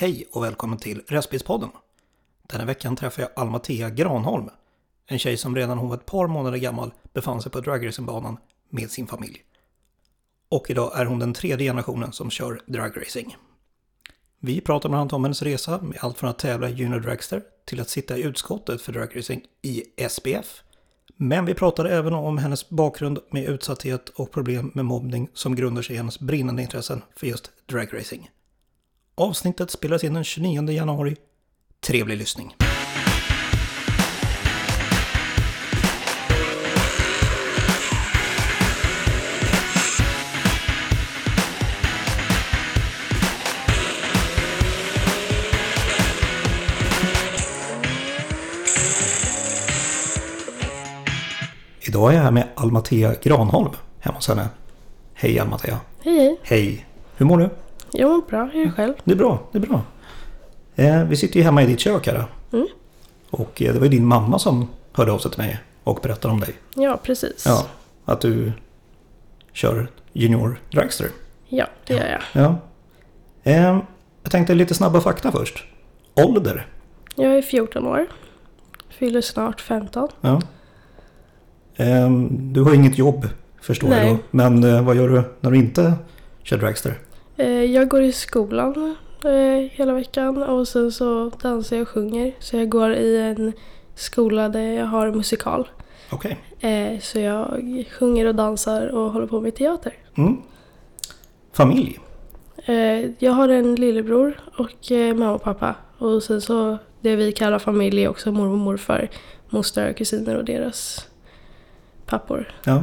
Hej 0.00 0.26
och 0.32 0.44
välkommen 0.44 0.78
till 0.78 1.02
Röstbilspodden. 1.08 1.70
Denna 2.42 2.64
veckan 2.64 2.96
träffar 2.96 3.22
jag 3.22 3.30
Almatea 3.36 3.90
Granholm. 3.90 4.50
En 5.06 5.18
tjej 5.18 5.36
som 5.36 5.56
redan 5.56 5.78
hon 5.78 5.88
var 5.88 5.96
ett 5.96 6.06
par 6.06 6.26
månader 6.26 6.58
gammal 6.58 6.92
befann 7.12 7.42
sig 7.42 7.52
på 7.52 7.60
dragracingbanan 7.60 8.36
med 8.70 8.90
sin 8.90 9.06
familj. 9.06 9.42
Och 10.48 10.70
idag 10.70 11.00
är 11.00 11.04
hon 11.04 11.18
den 11.18 11.34
tredje 11.34 11.68
generationen 11.68 12.12
som 12.12 12.30
kör 12.30 12.60
dragracing. 12.66 13.36
Vi 14.38 14.60
pratar 14.60 14.88
bland 14.88 15.00
annat 15.00 15.12
om 15.12 15.24
hennes 15.24 15.42
resa 15.42 15.82
med 15.82 15.98
allt 16.00 16.18
från 16.18 16.30
att 16.30 16.38
tävla 16.38 16.68
i 16.68 16.72
Junior 16.72 17.00
Dragster 17.00 17.42
till 17.64 17.80
att 17.80 17.88
sitta 17.88 18.18
i 18.18 18.22
utskottet 18.22 18.82
för 18.82 18.92
dragracing 18.92 19.42
i 19.62 19.84
SPF. 20.08 20.62
Men 21.16 21.44
vi 21.44 21.54
pratade 21.54 21.90
även 21.96 22.14
om 22.14 22.38
hennes 22.38 22.68
bakgrund 22.68 23.18
med 23.30 23.44
utsatthet 23.44 24.08
och 24.08 24.30
problem 24.30 24.70
med 24.74 24.84
mobbning 24.84 25.28
som 25.34 25.56
grundar 25.56 25.82
sig 25.82 25.94
i 25.94 25.96
hennes 25.96 26.20
brinnande 26.20 26.62
intressen 26.62 27.02
för 27.16 27.26
just 27.26 27.50
dragracing. 27.66 28.30
Avsnittet 29.20 29.70
spelades 29.70 30.04
in 30.04 30.14
den 30.14 30.24
29 30.24 30.70
januari. 30.70 31.16
Trevlig 31.86 32.16
lyssning. 32.16 32.54
Idag 51.80 52.12
är 52.12 52.16
jag 52.16 52.22
här 52.22 52.30
med 52.30 52.48
Almatea 52.54 53.14
Granholm 53.22 53.70
hemma 53.98 54.16
hos 54.16 54.28
henne. 54.28 54.48
Hej 55.14 55.38
Almatea. 55.38 55.80
Hej 56.00 56.18
hej. 56.18 56.38
Hej. 56.42 56.86
Hur 57.16 57.26
mår 57.26 57.38
du? 57.38 57.50
Mår 57.98 58.28
bra. 58.28 58.44
Hur 58.52 58.60
är 58.60 58.66
det 58.66 58.72
själv? 58.72 58.94
Det 59.04 59.12
är 59.12 59.16
bra, 59.16 59.42
det 59.52 59.58
är 59.58 59.62
bra. 59.62 59.82
Eh, 60.74 61.04
vi 61.04 61.16
sitter 61.16 61.36
ju 61.36 61.42
hemma 61.42 61.62
i 61.62 61.66
ditt 61.66 61.80
kök 61.80 62.06
här. 62.06 62.24
Mm. 62.52 62.66
Och 63.30 63.62
eh, 63.62 63.72
det 63.72 63.78
var 63.78 63.86
ju 63.86 63.90
din 63.90 64.06
mamma 64.06 64.38
som 64.38 64.68
hörde 64.92 65.12
av 65.12 65.18
sig 65.18 65.30
till 65.30 65.40
mig 65.40 65.58
och 65.84 65.98
berättade 66.02 66.34
om 66.34 66.40
dig. 66.40 66.54
Ja, 66.74 67.00
precis. 67.02 67.44
Ja, 67.46 67.66
att 68.04 68.20
du 68.20 68.52
kör 69.52 69.88
junior 70.12 70.60
dragster. 70.70 71.08
Ja, 71.48 71.66
det 71.86 71.94
gör 71.94 72.20
jag. 72.32 72.42
Ja. 72.42 72.56
Eh, 73.42 73.80
jag 74.22 74.32
tänkte 74.32 74.54
lite 74.54 74.74
snabba 74.74 75.00
fakta 75.00 75.32
först. 75.32 75.64
Ålder. 76.14 76.66
Jag 77.14 77.38
är 77.38 77.42
14 77.42 77.86
år. 77.86 78.06
Fyller 78.88 79.20
snart 79.20 79.60
15. 79.60 80.08
Ja. 80.20 80.42
Eh, 81.76 82.10
du 82.30 82.62
har 82.62 82.74
inget 82.74 82.98
jobb 82.98 83.28
förstår 83.60 83.88
Nej. 83.88 84.08
jag. 84.08 84.18
Men 84.30 84.64
eh, 84.64 84.82
vad 84.82 84.96
gör 84.96 85.08
du 85.08 85.22
när 85.40 85.50
du 85.50 85.56
inte 85.56 85.94
kör 86.42 86.58
dragster? 86.58 86.98
Eh, 87.40 87.64
Jag 87.64 87.88
går 87.88 88.02
i 88.02 88.12
skolan 88.12 88.96
eh, 89.24 89.70
hela 89.70 89.92
veckan 89.92 90.42
och 90.42 90.68
sen 90.68 90.92
så 90.92 91.30
dansar 91.42 91.76
jag 91.76 91.82
och 91.82 91.88
sjunger. 91.88 92.32
Så 92.38 92.56
jag 92.56 92.68
går 92.68 92.92
i 92.92 93.20
en 93.20 93.52
skola 93.94 94.48
där 94.48 94.72
jag 94.72 94.86
har 94.86 95.10
musikal. 95.12 95.68
Okej. 96.12 96.38
Eh, 96.60 97.00
Så 97.00 97.18
jag 97.18 97.46
sjunger 97.98 98.26
och 98.26 98.34
dansar 98.34 98.86
och 98.88 99.12
håller 99.12 99.26
på 99.26 99.40
med 99.40 99.54
teater. 99.54 99.92
Mm. 100.16 100.36
Familj. 101.52 101.98
Jag 103.18 103.32
har 103.32 103.48
en 103.48 103.74
lillebror 103.74 104.40
och 104.56 104.90
mamma 104.90 105.32
och 105.32 105.42
pappa. 105.42 105.74
Och 105.98 106.22
sen 106.22 106.40
så 106.40 106.78
det 107.00 107.16
vi 107.16 107.32
kallar 107.32 107.58
familj 107.58 108.04
är 108.04 108.08
också 108.08 108.32
mormor 108.32 108.52
och 108.52 108.58
morfar, 108.58 109.10
mostrar 109.48 109.90
och 109.90 109.96
kusiner 109.96 110.36
och 110.36 110.44
deras 110.44 111.06
pappor. 112.06 112.52
Ja. 112.64 112.82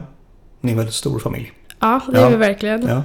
Ni 0.61 0.69
är 0.69 0.73
en 0.73 0.77
väldigt 0.77 0.95
stor 0.95 1.19
familj. 1.19 1.51
Ja, 1.79 2.01
det 2.11 2.17
är 2.17 2.21
Ja. 2.21 2.29
vi 2.29 2.35
verkligen. 2.35 2.87
Ja. 2.87 3.03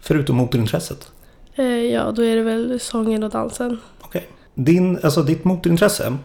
Förutom 0.00 0.36
motorintresset. 0.36 1.10
Eh, 1.54 1.64
Ja, 1.66 2.10
då 2.10 2.22
är 2.24 2.36
det 2.36 2.42
väl 2.42 2.80
sången 2.80 3.22
och 3.22 3.30
dansen. 3.30 3.78
Okej. 4.00 4.28
Din, 4.54 4.98
alltså 5.02 5.22
ditt 5.22 5.44
motorintresse 5.44 6.16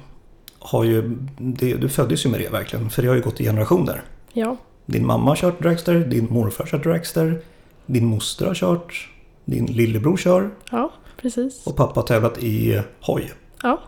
har 0.60 0.84
ju, 0.84 1.18
det, 1.38 1.74
du 1.76 1.90
föddes 1.90 2.26
ju 2.26 2.30
med 2.30 2.40
det 2.40 2.50
verkligen, 2.50 2.90
för 2.90 3.02
det 3.02 3.08
har 3.08 3.16
ju 3.16 3.22
gått 3.22 3.42
i 3.42 3.44
generationer. 3.44 4.02
Ja, 4.34 4.58
Din 4.86 5.06
mamma 5.06 5.32
har 5.32 5.36
kört 5.36 5.62
dragster, 5.62 5.94
din 5.96 6.28
morfar 6.30 6.64
har 6.64 6.70
kört 6.72 6.84
dragster, 6.84 7.42
din 7.86 8.06
moster 8.06 8.46
har 8.46 8.54
kört, 8.54 9.10
din 9.46 9.66
lillebror 9.66 10.18
kör 10.18 10.50
ja 10.72 10.92
precis. 11.22 11.68
och 11.68 11.76
pappa 11.76 12.00
har 12.00 12.08
tävlat 12.08 12.38
i 12.44 12.82
hoj. 13.02 13.32
Ja, 13.64 13.80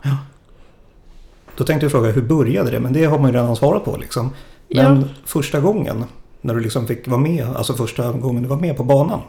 Då 1.57 1.63
tänkte 1.63 1.85
jag 1.85 1.91
fråga, 1.91 2.11
hur 2.11 2.21
började 2.21 2.71
det? 2.71 2.79
Men 2.79 2.93
det 2.93 3.05
har 3.05 3.19
man 3.19 3.31
ju 3.31 3.37
redan 3.37 3.55
svarat 3.55 3.85
på 3.85 3.97
liksom. 3.97 4.29
Men 4.69 5.01
Ja. 5.01 5.07
första 5.25 5.59
gången, 5.59 6.03
när 6.41 6.53
du 6.55 6.59
liksom 6.59 6.87
fick 6.87 7.07
vara 7.07 7.19
med, 7.21 7.47
alltså 7.55 7.73
första 7.73 8.11
gången 8.11 8.43
du 8.43 8.49
var 8.49 8.59
med 8.59 8.77
på 8.77 8.83
banan. 8.83 9.19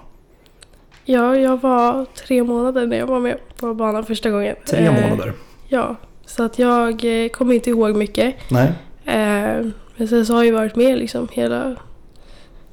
Ja, 1.06 1.36
jag 1.36 1.60
var 1.60 2.04
tre 2.04 2.42
månader 2.42 2.86
när 2.86 2.96
jag 2.96 3.06
var 3.06 3.20
med 3.20 3.36
på 3.56 3.74
banan 3.74 4.04
första 4.04 4.30
gången. 4.30 4.56
Tre 4.66 4.78
Eh, 4.86 4.92
månader. 5.10 5.32
Ja, 5.68 5.96
så 6.26 6.42
att 6.42 6.58
jag 6.58 7.24
eh, 7.24 7.28
kommer 7.28 7.54
inte 7.54 7.70
ihåg 7.70 7.96
mycket. 7.96 8.34
Nej, 8.50 8.72
Eh, 9.04 9.66
Men 9.96 10.08
sen 10.08 10.26
så 10.26 10.34
har 10.34 10.44
jag 10.44 10.52
varit 10.52 10.76
med 10.76 10.98
liksom 10.98 11.28
hela 11.32 11.76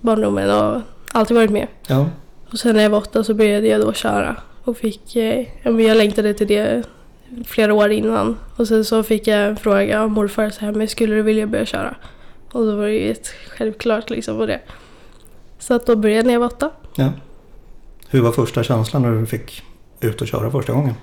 barndomen 0.02 0.50
och 0.52 0.82
alltid 1.12 1.38
varit 1.38 1.50
med. 1.52 1.68
ja. 1.88 2.10
Och 2.52 2.60
sen 2.60 2.76
när 2.76 2.84
jag 2.84 2.90
var 2.90 2.98
åtta 2.98 3.24
så 3.24 3.34
började 3.34 3.68
jag 3.68 3.82
då 3.82 3.94
köra 3.94 4.36
och 4.64 4.78
fick, 4.78 5.16
eh, 5.16 5.46
jag 5.64 5.98
längtade 5.98 6.34
till 6.34 6.48
det 6.48 6.84
flera 7.46 7.74
år 7.74 7.92
innan. 7.92 8.38
Och 8.56 8.68
sen 8.68 8.86
så 8.86 9.04
fick 9.04 9.28
jag 9.28 9.40
en 9.48 9.56
fråga 9.56 10.02
av 10.02 10.10
morfar 10.12 10.50
så 10.50 10.66
här, 10.66 10.72
men 10.72 10.88
skulle 10.88 11.16
du 11.16 11.22
vilja 11.22 11.48
börja 11.48 11.66
köra? 11.66 11.96
Och 12.52 12.66
då 12.66 12.76
var 12.76 12.86
det 12.86 12.94
ju 12.94 13.12
ett 13.12 13.28
självklart 13.28 14.10
liksom 14.10 14.38
på 14.38 14.46
det. 14.46 14.60
Så 15.60 15.74
att 15.74 15.86
då 15.86 15.96
började 15.96 16.18
jag 16.20 16.26
när 16.26 16.34
jag 16.34 16.40
var 16.40 16.48
åtta. 16.48 16.70
ja. 16.96 17.10
Hur 18.14 18.22
var 18.22 18.32
första 18.32 18.64
känslan 18.64 19.02
när 19.02 19.12
du 19.20 19.26
fick 19.26 19.64
ut 20.02 20.22
och 20.22 20.28
köra 20.28 20.52
första 20.52 20.74
gången? 20.74 20.94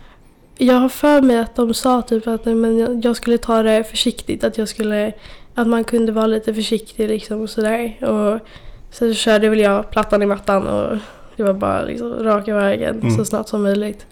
Jag 0.59 0.75
har 0.75 0.89
för 0.89 1.23
mig 1.23 1.39
att 1.39 1.57
de 1.57 1.75
sa 1.75 2.03
typ 2.03 2.27
att 2.27 2.45
men 2.45 3.01
jag- 3.03 3.17
skulle 3.17 3.39
ta 3.39 3.63
det 3.63 3.85
försiktigt, 3.85 4.45
att 4.45 4.59
jag 4.59 4.69
skulle, 4.69 5.13
att 5.55 5.67
man 5.67 5.85
kunde 5.85 6.13
vara 6.13 6.27
lite 6.27 6.55
försiktig 6.55 7.09
liksom 7.09 7.41
och 7.41 7.51
sådär. 7.51 7.97
Och 8.05 8.41
sen 8.91 9.09
så 9.09 9.15
körde 9.15 9.49
väl 9.49 9.59
jag 9.59 9.91
plattan 9.91 10.23
i 10.23 10.27
mattan 10.27 10.67
och 10.67 10.97
det 11.37 11.43
var 11.43 11.53
bara 11.53 11.83
liksom 11.83 12.13
raka 12.25 12.55
vägen 12.55 13.01
Mm. 13.01 13.17
så 13.17 13.25
snabbt 13.25 13.49
som 13.49 13.63
möjligt. 13.63 14.07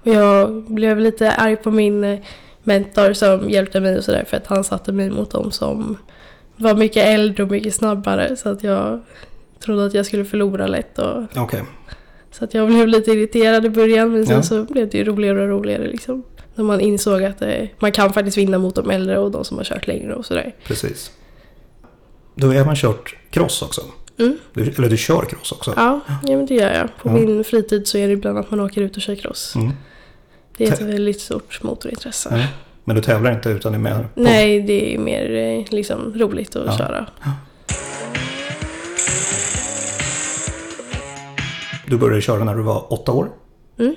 Och 0.00 0.08
jag 0.08 0.62
blev 0.62 0.98
lite 0.98 1.30
arg 1.32 1.56
på 1.56 1.70
min 1.70 2.04
eh, 2.04 2.18
mentor 2.62 3.12
som 3.12 3.50
hjälpte 3.50 3.80
mig 3.80 3.98
och 3.98 4.04
sådär 4.04 4.24
för 4.28 4.36
att 4.36 4.46
han 4.46 4.64
satte 4.64 4.92
mig 4.92 5.10
mot 5.10 5.30
dem 5.30 5.50
som 5.50 5.96
var 6.56 6.74
mycket 6.74 7.06
äldre 7.06 7.42
och 7.42 7.50
mycket 7.50 7.74
snabbare 7.74 8.36
så 8.36 8.48
att 8.48 8.62
jag 8.64 9.00
trodde 9.64 9.86
att 9.86 9.94
jag 9.94 10.06
skulle 10.06 10.24
förlora 10.24 10.66
lätt. 10.66 10.98
Och, 10.98 11.22
Okej, 11.36 11.62
så 12.38 12.44
att 12.44 12.54
jag 12.54 12.68
blev 12.68 12.88
lite 12.88 13.10
irriterad 13.10 13.64
i 13.66 13.70
början 13.70 14.12
men 14.12 14.26
sen 14.26 14.36
Ja. 14.36 14.42
så 14.42 14.64
blev 14.64 14.88
det 14.88 14.98
ju 14.98 15.04
roligare 15.04 15.42
och 15.42 15.48
roligare 15.48 15.86
liksom. 15.88 16.22
När 16.54 16.64
man 16.64 16.80
insåg 16.80 17.22
att 17.24 17.42
eh, 17.42 17.48
man 17.78 17.92
kan 17.92 18.12
faktiskt 18.12 18.38
vinna 18.38 18.58
mot 18.58 18.74
de 18.74 18.90
äldre 18.90 19.18
och 19.18 19.30
de 19.30 19.44
som 19.44 19.56
har 19.56 19.64
kört 19.64 19.86
längre 19.86 20.14
och 20.14 20.26
sådär. 20.26 20.54
precis. 20.66 21.10
Du 22.34 22.46
har 22.46 22.54
även 22.54 22.76
kört 22.76 23.16
cross 23.30 23.62
också. 23.62 23.80
Mm. 24.18 24.36
Du, 24.52 24.62
eller 24.62 24.88
du 24.88 24.96
kör 24.96 25.22
cross 25.24 25.52
också. 25.52 25.72
Ja, 25.76 26.00
ja, 26.08 26.36
men 26.36 26.46
det 26.46 26.54
gör 26.54 26.72
jag. 26.74 26.88
På 27.02 27.08
Ja. 27.08 27.12
min 27.12 27.44
fritid 27.44 27.86
så 27.88 27.98
är 27.98 28.06
det 28.06 28.12
ibland 28.12 28.38
att 28.38 28.50
man 28.50 28.60
åker 28.60 28.80
ut 28.82 28.96
och 28.96 29.02
kör 29.02 29.14
cross. 29.14 29.54
Mm. 29.56 29.72
Det 30.56 30.64
är 30.68 30.72
ett 30.72 30.80
Tä- 30.80 30.86
väldigt 30.86 31.20
stort 31.20 31.62
motorintresse. 31.62 32.28
Ja. 32.38 32.46
Men 32.84 32.96
du 32.96 33.02
tävlar 33.02 33.32
inte 33.32 33.48
utan 33.50 33.74
är 33.74 33.78
med 33.78 34.14
på... 34.14 34.20
Nej, 34.20 34.60
det 34.62 34.94
är 34.94 34.98
mer 34.98 35.34
eh, 35.34 35.64
liksom 35.74 36.12
roligt 36.16 36.56
att 36.56 36.78
köra. 36.78 37.06
Du 41.86 41.98
började 41.98 42.20
köra 42.22 42.44
när 42.44 42.54
du 42.54 42.62
var 42.62 42.92
åtta 42.92 43.12
år. 43.12 43.28
Mm. 43.78 43.94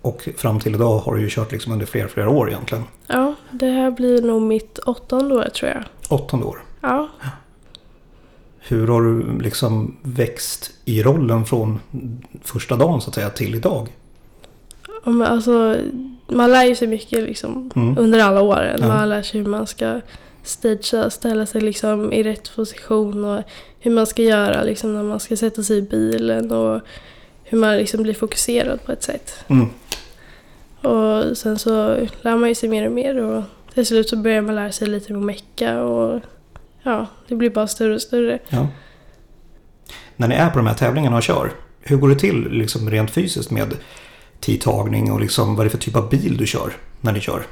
Och 0.00 0.28
fram 0.36 0.60
till 0.60 0.74
idag 0.74 0.98
har 0.98 1.14
du 1.14 1.20
ju 1.20 1.28
kört 1.30 1.52
liksom 1.52 1.72
under 1.72 1.86
flera, 1.86 2.08
flera 2.08 2.28
år 2.30 2.48
egentligen. 2.48 2.84
Ja, 3.06 3.34
det 3.50 3.66
här 3.66 3.90
blir 3.90 4.22
nog 4.22 4.42
mitt 4.42 4.78
åttonde 4.78 5.34
år 5.34 5.48
tror 5.54 5.70
jag. 5.70 5.84
Åttonde 6.08 6.46
år. 6.46 6.58
Ja, 6.80 7.08
Hur 8.58 8.86
har 8.88 9.02
du 9.02 9.38
liksom 9.40 9.96
växt 10.02 10.70
i 10.84 11.02
rollen 11.02 11.44
från 11.44 11.80
första 12.42 12.76
dagen 12.76 13.00
så 13.00 13.08
att 13.08 13.14
säga 13.14 13.30
till 13.30 13.54
idag? 13.54 13.88
och 15.04 15.12
men 15.14 15.26
alltså 15.26 15.76
man 16.28 16.52
lär 16.52 16.64
ju 16.64 16.74
sig 16.74 16.88
mycket 16.88 17.22
liksom 17.22 17.70
Mm. 17.76 17.98
under 17.98 18.18
alla 18.20 18.40
åren. 18.40 18.78
Ja. 18.82 18.88
Man 18.88 19.08
lär 19.08 19.22
sig 19.22 19.40
hur 19.40 19.48
man 19.48 19.66
ska 19.66 20.00
stagea, 20.42 21.10
ställa 21.10 21.46
sig 21.46 21.60
liksom 21.60 22.12
i 22.12 22.22
rätt 22.22 22.56
position 22.56 23.24
och 23.24 23.42
hur 23.84 23.90
man 23.90 24.06
ska 24.06 24.22
göra 24.22 24.62
liksom 24.62 24.94
när 24.94 25.02
man 25.02 25.20
ska 25.20 25.36
sätta 25.36 25.62
sig 25.62 25.78
i 25.78 25.82
bilen 25.82 26.52
och 26.52 26.80
hur 27.42 27.58
man 27.58 27.76
liksom 27.76 28.02
blir 28.02 28.14
fokuserad 28.14 28.84
på 28.84 28.92
ett 28.92 29.02
sätt. 29.02 29.34
Mm. 29.48 29.68
Och 30.80 31.36
sen 31.36 31.58
så 31.58 31.96
lär 32.22 32.36
man 32.36 32.48
ju 32.48 32.54
sig 32.54 32.68
mer 32.68 32.86
och 32.86 32.92
mer 32.92 33.16
och 33.16 33.42
till 33.74 33.86
slut 33.86 34.08
så 34.08 34.16
börjar 34.16 34.42
man 34.42 34.54
lära 34.54 34.72
sig 34.72 34.88
lite 34.88 35.14
om 35.14 35.26
mecka 35.26 35.82
och 35.82 36.20
ja, 36.82 37.06
det 37.28 37.34
blir 37.34 37.50
bara 37.50 37.66
större 37.66 37.94
och 37.94 38.02
större. 38.02 38.38
Ja. 38.48 38.68
När 40.16 40.28
ni 40.28 40.34
är 40.34 40.50
på 40.50 40.58
de 40.58 40.66
här 40.66 40.74
tävlingarna 40.74 41.16
och 41.16 41.22
kör, 41.22 41.52
hur 41.80 41.96
går 41.96 42.08
det 42.08 42.18
till 42.18 42.48
liksom 42.50 42.90
rent 42.90 43.10
fysiskt 43.10 43.50
med 43.50 43.76
tidtagning 44.40 45.12
och 45.12 45.20
liksom 45.20 45.56
vad 45.56 45.60
är 45.60 45.64
det 45.64 45.70
för 45.70 45.78
typ 45.78 45.96
av 45.96 46.08
bil 46.08 46.36
du 46.36 46.46
kör 46.46 46.72
när 47.00 47.12
ni 47.12 47.20
kör? 47.20 47.42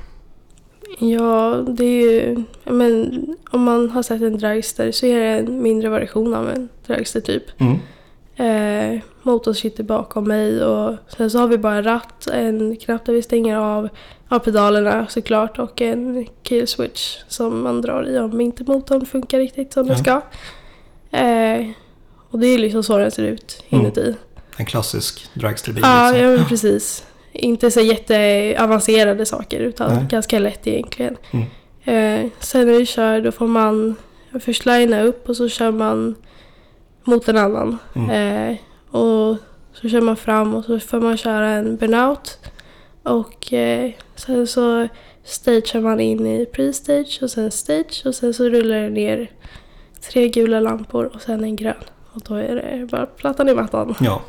Ja, 1.11 1.65
det 1.69 1.85
är 1.85 2.11
ju... 2.13 2.43
Men, 2.65 3.27
om 3.51 3.63
man 3.63 3.91
har 3.91 4.03
sett 4.03 4.23
en 4.23 4.39
dragster 4.39 4.93
så 4.93 5.07
är 5.07 5.21
det 5.21 5.27
en 5.39 5.63
mindre 5.63 5.89
version 5.89 6.35
av 6.35 6.51
en 6.51 6.69
dragster 6.87 7.21
typ. 7.21 7.45
Mm. 7.61 7.79
Eh, 8.37 9.01
motorn 9.23 9.55
sitter 9.55 9.85
bakom 9.85 10.25
mig 10.29 10.65
och 10.65 10.95
sen 11.17 11.31
så 11.31 11.39
har 11.39 11.49
vi 11.49 11.59
bara 11.59 11.75
en 11.77 11.85
ratt, 11.85 12.27
en 12.27 12.77
knapp 12.77 13.05
där 13.07 13.13
vi 13.13 13.23
stänger 13.23 13.57
av, 13.57 13.89
av 14.29 14.39
pedalerna 14.39 15.07
såklart 15.09 15.59
och 15.59 15.81
en 15.83 16.27
kill 16.43 16.67
switch 16.67 17.19
som 17.29 17.63
man 17.63 17.81
drar 17.83 18.09
i 18.09 18.19
om 18.19 18.41
inte 18.41 18.65
motorn 18.65 19.07
funkar 19.07 19.39
riktigt 19.39 19.73
som 19.73 19.87
den 19.87 19.97
Ja. 19.97 20.03
ska. 20.03 20.23
Eh, 21.19 21.67
och 22.31 22.39
det 22.39 22.47
är 22.47 22.59
liksom 22.59 22.83
så 22.83 22.99
den 22.99 23.11
ser 23.11 23.23
ut 23.23 23.65
Mm. 23.71 23.85
inuti. 23.85 24.15
En 24.57 24.67
klassisk 24.67 25.29
dragsterbil. 25.35 25.83
Ja, 25.87 26.11
liksom. 26.11 26.25
ja 26.31 26.37
men 26.37 26.47
precis. 26.47 27.05
Inte 27.33 27.71
så 27.71 27.81
jätteavancerade 27.81 29.27
saker 29.27 29.61
utan 29.61 29.95
Nej. 29.95 30.07
ganska 30.09 30.39
lätt 30.39 30.67
egentligen. 30.67 31.17
Mm. 31.31 31.47
Eh, 31.85 32.31
sen 32.39 32.67
när 32.67 32.79
vi 32.79 32.87
kör 32.87 33.21
då 33.21 33.33
får 33.33 33.47
man 33.47 33.97
först 34.41 34.67
linea 34.67 35.03
upp 35.03 35.29
och 35.29 35.37
så 35.37 35.49
kör 35.49 35.71
man 35.71 36.15
mot 37.05 37.29
en 37.29 37.37
annan. 37.37 37.79
Mm. 37.95 38.11
Eh, 38.11 38.57
och 39.01 39.37
så 39.73 39.89
kör 39.89 40.01
man 40.01 40.17
fram 40.17 40.55
och 40.55 40.65
så 40.65 40.81
får 40.81 41.01
man 41.01 41.17
köra 41.17 41.49
en 41.49 41.77
burnout. 41.77 42.39
Och 43.03 43.53
eh, 43.53 43.91
sen 44.15 44.47
så 44.47 44.89
stagear 45.25 45.81
man 45.81 46.01
in 46.01 46.27
i 46.27 46.47
pre-stage 46.53 47.19
och 47.23 47.31
sen 47.31 47.51
stage 47.51 48.03
och 48.05 48.15
sen 48.15 48.35
så 48.35 48.45
rullar 48.49 48.77
det 48.77 48.91
ner 48.91 49.31
tre 50.11 50.29
gula 50.29 50.61
lampor 50.61 51.11
och 51.15 51.23
sen 51.23 51.45
en 51.45 51.57
grön. 51.57 51.85
Och 52.13 52.23
då 52.29 52.35
är 52.35 52.55
det 52.55 52.87
bara 52.87 53.07
plattan 53.07 53.49
i 53.49 53.55
mattan, 53.55 53.95
Ja. 54.01 54.23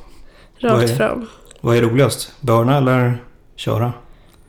Rakt 0.60 0.98
fram. 0.98 1.28
Vad 1.66 1.78
är 1.78 1.82
roligast? 1.82 2.32
Börna 2.42 2.78
eller 2.78 3.24
köra? 3.56 3.94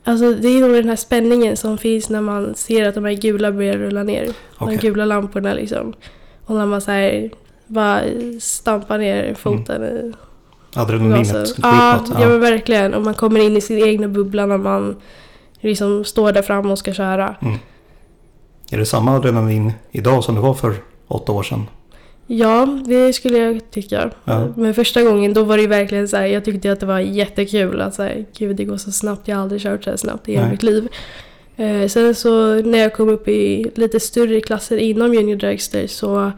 Alltså 0.03 0.33
det 0.33 0.47
är 0.47 0.61
nog 0.61 0.71
den 0.73 0.89
här 0.89 0.95
spänningen 0.95 1.57
som 1.57 1.77
finns 1.77 2.09
när 2.09 2.21
man 2.21 2.55
ser 2.55 2.87
att 2.89 2.95
de 2.95 3.05
här 3.05 3.13
gula 3.13 3.51
börjar 3.51 3.77
rulla 3.77 4.03
ner. 4.03 4.29
Okej. 4.57 4.77
De 4.77 4.87
gula 4.87 5.05
lamporna 5.05 5.53
liksom. 5.53 5.93
Och 6.45 6.55
när 6.55 6.65
man 6.65 6.81
så 6.81 6.91
här 6.91 7.29
bara 7.67 8.01
stampar 8.39 8.97
ner 8.97 9.33
foten 9.33 9.83
i 9.83 10.13
Adrenalinet 10.75 11.33
går 11.33 11.43
Ja, 11.61 11.99
uppåt. 12.05 12.17
ja 12.19 12.27
men 12.29 12.39
verkligen. 12.39 12.93
Och 12.93 13.01
man 13.01 13.13
kommer 13.13 13.39
in 13.39 13.57
i 13.57 13.61
sin 13.61 13.85
egna 13.87 14.07
bubbla 14.07 14.45
när 14.45 14.57
man 14.57 14.95
liksom 15.59 16.05
står 16.05 16.31
där 16.31 16.41
framme 16.41 16.71
och 16.71 16.79
ska 16.79 16.93
köra. 16.93 17.35
Är 18.71 18.77
det 18.77 18.85
samma 18.85 19.15
adrenalin 19.15 19.73
idag 19.91 20.23
som 20.23 20.35
det 20.35 20.41
var 20.41 20.53
för 20.53 20.73
åtta 21.07 21.31
år 21.31 21.43
sedan? 21.43 21.63
Ja, 22.27 22.79
det 22.85 23.13
skulle 23.13 23.37
jag 23.37 23.71
tycka. 23.71 24.11
Ja. 24.23 24.47
Men 24.57 24.73
första 24.73 25.03
gången 25.03 25.33
då 25.33 25.43
var 25.43 25.57
det 25.57 25.67
verkligen 25.67 26.07
så 26.07 26.17
här, 26.17 26.25
jag 26.25 26.45
tyckte 26.45 26.71
att 26.71 26.79
det 26.79 26.85
var 26.85 26.99
jättekul 26.99 27.81
att 27.81 27.95
så 27.95 28.03
här, 28.03 28.25
gud 28.37 28.55
det 28.55 28.65
går 28.65 28.77
så 28.77 28.91
snabbt, 28.91 29.27
jag 29.27 29.35
har 29.35 29.43
aldrig 29.43 29.61
kört 29.61 29.83
så 29.83 29.89
här 29.89 29.97
snabbt 29.97 30.29
i 30.29 30.33
hela 30.33 30.49
mitt 30.49 30.63
liv. 30.63 30.87
Eh, 31.57 31.87
sen 31.87 32.15
så 32.15 32.55
när 32.55 32.77
jag 32.77 32.93
kom 32.93 33.09
upp 33.09 33.27
i 33.27 33.71
lite 33.75 33.99
större 33.99 34.41
klasser 34.41 34.77
inom 34.77 35.13
Junior 35.13 35.35
Dragster 35.35 35.87
så 35.87 36.31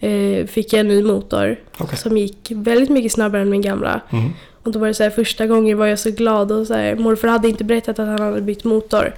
eh, 0.00 0.46
fick 0.46 0.72
jag 0.72 0.80
en 0.80 0.88
ny 0.88 1.02
motor 1.02 1.56
Okej. 1.78 1.98
som 1.98 2.18
gick 2.18 2.52
väldigt 2.54 2.90
mycket 2.90 3.12
snabbare 3.12 3.42
än 3.42 3.50
min 3.50 3.62
gamla. 3.62 4.00
Mm. 4.10 4.30
Och 4.62 4.72
då 4.72 4.78
var 4.78 4.86
det 4.86 4.94
så 4.94 5.02
här, 5.02 5.10
första 5.10 5.46
gången 5.46 5.78
var 5.78 5.86
jag 5.86 5.98
så 5.98 6.10
glad 6.10 6.52
och 6.52 6.66
så 6.66 6.74
här, 6.74 6.94
morfar 6.96 7.28
hade 7.28 7.48
inte 7.48 7.64
berättat 7.64 7.98
att 7.98 8.08
han 8.08 8.20
hade 8.20 8.40
bytt 8.40 8.64
motor. 8.64 9.14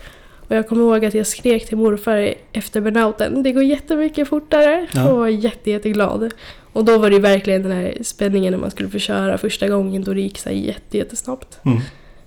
Och 0.49 0.57
jag 0.57 0.69
kommer 0.69 0.83
ihåg 0.83 1.05
att 1.05 1.15
jag 1.15 1.27
skrek 1.27 1.67
till 1.67 1.77
morfar 1.77 2.35
efter 2.53 2.81
burnouten, 2.81 3.43
det 3.43 3.53
går 3.53 3.63
jättemycket 3.63 4.29
fortare. 4.29 4.87
Ja. 4.93 5.11
Och 5.11 5.19
var 5.19 5.29
jätte, 5.29 5.71
jätteglad. 5.71 6.33
Och 6.73 6.85
då 6.85 6.99
var 6.99 7.11
det 7.11 7.19
verkligen 7.19 7.63
den 7.63 7.73
här 7.73 7.99
spänningen 8.03 8.53
när 8.53 8.61
man 8.61 8.71
skulle 8.71 8.89
få 8.89 8.99
köra 8.99 9.39
första 9.39 9.69
gången 9.69 10.05
då 10.05 10.15
det 10.15 10.21
gick 10.21 10.39
så 10.39 10.49
här 10.49 10.57
jätte, 10.57 10.99
jättesnabbt. 10.99 11.59
Mm. 11.65 11.81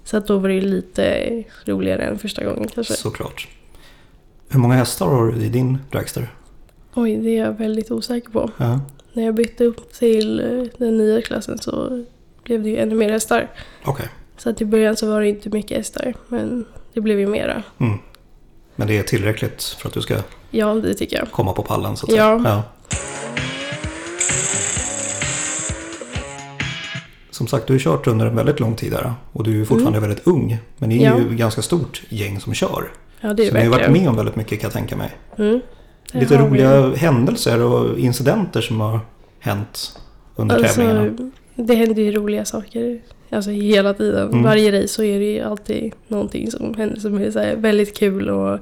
Så 0.03 0.17
att 0.17 0.27
då 0.27 0.37
var 0.37 0.49
det 0.49 0.61
lite 0.61 1.43
roligare 1.65 2.03
än 2.03 2.19
första 2.19 2.43
gången 2.43 2.67
kanske. 2.67 2.93
Såklart. 2.93 3.47
Hur 4.49 4.59
många 4.59 4.75
hästar 4.75 5.05
har 5.05 5.31
du 5.31 5.45
i 5.45 5.49
din 5.49 5.77
dragster? 5.91 6.33
Oj, 6.93 7.15
det 7.15 7.29
är 7.29 7.45
jag 7.45 7.53
väldigt 7.53 7.91
osäker 7.91 8.29
på. 8.29 8.51
Ja. 8.57 8.79
När 9.13 9.23
jag 9.23 9.35
bytte 9.35 9.65
upp 9.65 9.93
till 9.93 10.39
eh, 10.39 10.67
den 10.77 10.97
nya 10.97 11.21
klassen 11.21 11.57
så 11.57 12.03
blev 12.43 12.63
det 12.63 12.69
ju 12.69 12.77
ännu 12.77 12.95
mer 12.95 13.09
hästar. 13.09 13.47
Okej. 13.85 14.09
Så 14.37 14.49
att 14.49 14.61
i 14.61 14.65
början 14.65 14.95
så 14.95 15.07
var 15.07 15.21
det 15.21 15.29
inte 15.29 15.49
mycket 15.49 15.77
hästar, 15.77 16.13
men 16.27 16.65
det 16.93 17.01
blev 17.01 17.19
ju 17.19 17.27
mera. 17.27 17.63
Mm. 17.77 17.97
Men 18.81 18.87
det 18.87 18.97
är 18.97 19.03
tillräckligt 19.03 19.63
för 19.63 19.87
att 19.87 19.93
du 19.93 20.01
ska 20.01 20.15
Ja, 20.51 20.73
det 20.73 20.93
tycker 20.93 21.17
jag. 21.17 21.31
komma 21.31 21.53
på 21.53 21.63
pallen 21.63 21.97
så 21.97 22.05
att 22.05 22.11
Ja. 22.15 22.39
säga. 22.43 22.49
Ja. 22.55 22.63
Som 27.31 27.47
sagt, 27.47 27.67
du 27.67 27.73
har 27.73 27.79
kört 27.79 28.07
under 28.07 28.25
en 28.25 28.35
väldigt 28.35 28.59
lång 28.59 28.75
tid 28.75 28.93
här 28.93 29.13
och 29.33 29.43
du 29.43 29.61
är 29.61 29.65
fortfarande 29.65 29.99
väldigt 29.99 30.27
ung. 30.27 30.57
Men 30.77 30.89
ni 30.89 31.03
är 31.03 31.07
Mm. 31.11 31.19
Ja. 31.21 31.25
ju 31.27 31.31
ett 31.33 31.37
ganska 31.39 31.61
stort 31.61 32.01
gäng 32.09 32.39
som 32.39 32.53
kör. 32.53 32.91
Ja, 33.21 33.33
det 33.33 33.43
är 33.43 33.49
Så 33.49 33.53
ni 33.53 33.59
har 33.63 33.69
verkligen. 33.69 33.91
varit 33.91 34.01
med 34.01 34.09
om 34.09 34.15
väldigt 34.15 34.35
mycket 34.35 34.59
kan 34.59 34.67
jag 34.67 34.73
tänka 34.73 34.95
mig. 34.95 35.09
Mm. 35.37 35.61
Lite 36.13 36.37
har 36.37 36.43
vi. 36.43 36.49
roliga 36.49 36.95
händelser 36.95 37.61
och 37.63 37.99
incidenter 37.99 38.61
som 38.61 38.79
har 38.81 38.99
hänt 39.39 39.99
under 40.35 40.63
tävlingarna. 40.63 41.01
Alltså, 41.01 41.29
det 41.55 41.75
händer 41.75 42.01
ju 42.01 42.11
roliga 42.11 42.45
saker. 42.45 43.01
Alltså 43.31 43.51
hela 43.51 43.93
tiden. 43.93 44.29
Mm. 44.29 44.43
Varje 44.43 44.71
race 44.71 44.87
så 44.87 45.03
är 45.03 45.19
det 45.19 45.31
ju 45.31 45.41
alltid 45.41 45.93
någonting 46.07 46.51
som 46.51 46.73
händer 46.73 46.99
som 46.99 47.15
är 47.21 47.31
så 47.31 47.43
väldigt 47.55 47.97
kul 47.97 48.29
och 48.29 48.59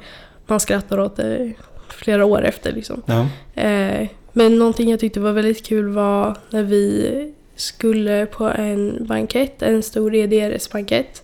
man 0.48 0.60
skrattar 0.60 1.00
åt 1.00 1.16
det 1.16 1.54
flera 1.89 2.25
år 2.25 2.42
efter 2.42 2.74
liksom. 2.74 3.01
Ja. 3.06 3.27
Eh, 3.62 4.07
men 4.33 4.60
någonting 4.60 4.92
jag 4.92 5.00
tyckte 5.00 5.19
var 5.19 5.31
väldigt 5.31 5.66
kul 5.66 5.88
var 5.88 6.36
när 6.50 6.63
vi 6.63 7.33
skulle 7.56 8.25
på 8.25 8.44
en 8.45 9.06
bankett, 9.07 9.62
en 9.62 9.83
stor 9.83 10.16
EDRS-bankett. 10.16 11.24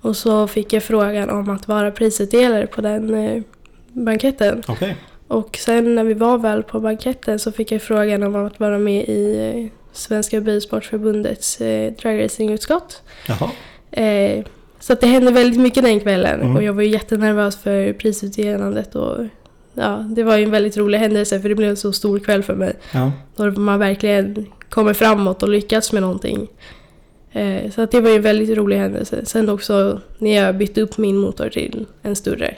Och 0.00 0.16
så 0.16 0.46
fick 0.46 0.72
jag 0.72 0.82
frågan 0.82 1.30
om 1.30 1.50
att 1.50 1.68
vara 1.68 1.90
prisutdelare 1.90 2.66
på 2.66 2.80
den 2.80 3.14
eh, 3.14 3.42
banketten. 3.92 4.62
Okej. 4.68 4.96
Och 5.28 5.56
sen 5.56 5.94
när 5.94 6.04
vi 6.04 6.14
var 6.14 6.38
väl 6.38 6.62
på 6.62 6.80
banketten 6.80 7.38
så 7.38 7.52
fick 7.52 7.72
jag 7.72 7.82
frågan 7.82 8.22
om 8.22 8.46
att 8.46 8.60
vara 8.60 8.78
med 8.78 9.04
i 9.08 9.52
eh, 9.54 9.78
Svenska 9.98 10.40
Bilsportförbundets 10.40 11.60
eh, 11.60 11.92
dragracingutskott. 11.92 13.02
Eh, 13.90 14.44
så 14.80 14.92
att 14.92 15.00
det 15.00 15.06
hände 15.06 15.30
väldigt 15.30 15.60
mycket 15.60 15.82
den 15.84 16.00
kvällen 16.00 16.40
Mm. 16.40 16.56
och 16.56 16.62
jag 16.62 16.72
var 16.72 16.82
ju 16.82 16.88
jättenervös 16.88 17.56
för 17.56 17.92
prisutdelandet 17.92 18.94
och 18.94 19.16
ja, 19.74 19.96
det 20.10 20.22
var 20.22 20.36
ju 20.36 20.44
en 20.44 20.50
väldigt 20.50 20.76
rolig 20.76 20.98
händelse 20.98 21.40
för 21.40 21.48
det 21.48 21.54
blev 21.54 21.70
en 21.70 21.76
så 21.76 21.92
stor 21.92 22.18
kväll 22.18 22.42
för 22.42 22.54
mig. 22.54 22.72
Ja. 22.92 23.12
Då 23.36 23.50
man 23.50 23.78
verkligen 23.78 24.46
kommer 24.68 24.92
framåt 24.92 25.42
och 25.42 25.48
lyckas 25.48 25.92
med 25.92 26.02
någonting. 26.02 26.48
Eh, 27.32 27.70
så 27.70 27.80
att 27.82 27.90
det 27.90 28.00
var 28.00 28.10
ju 28.10 28.16
en 28.16 28.22
väldigt 28.22 28.56
rolig 28.58 28.76
händelse. 28.76 29.24
Sen 29.24 29.48
också 29.48 30.00
när 30.18 30.34
jag 30.36 30.56
bytte 30.56 30.80
upp 30.80 30.98
min 30.98 31.16
motor 31.16 31.48
till 31.48 31.86
en 32.02 32.16
större 32.16 32.54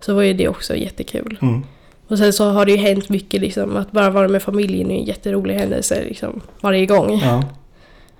så 0.00 0.14
var 0.14 0.22
ju 0.22 0.32
det 0.32 0.48
också 0.48 0.76
jättekul. 0.76 1.38
Mm. 1.42 1.62
Och 2.08 2.18
sen 2.18 2.32
så 2.32 2.50
har 2.50 2.66
det 2.66 2.72
ju 2.72 2.78
hänt 2.78 3.08
mycket 3.08 3.40
liksom. 3.40 3.76
Att 3.76 3.92
bara 3.92 4.10
vara 4.10 4.28
med 4.28 4.42
familjen 4.42 4.90
är 4.90 4.98
en 4.98 5.04
jätterolig 5.04 5.54
händelse 5.54 6.04
liksom. 6.04 6.40
Varje 6.60 6.86
gång. 6.86 7.18
ja. 7.22 7.42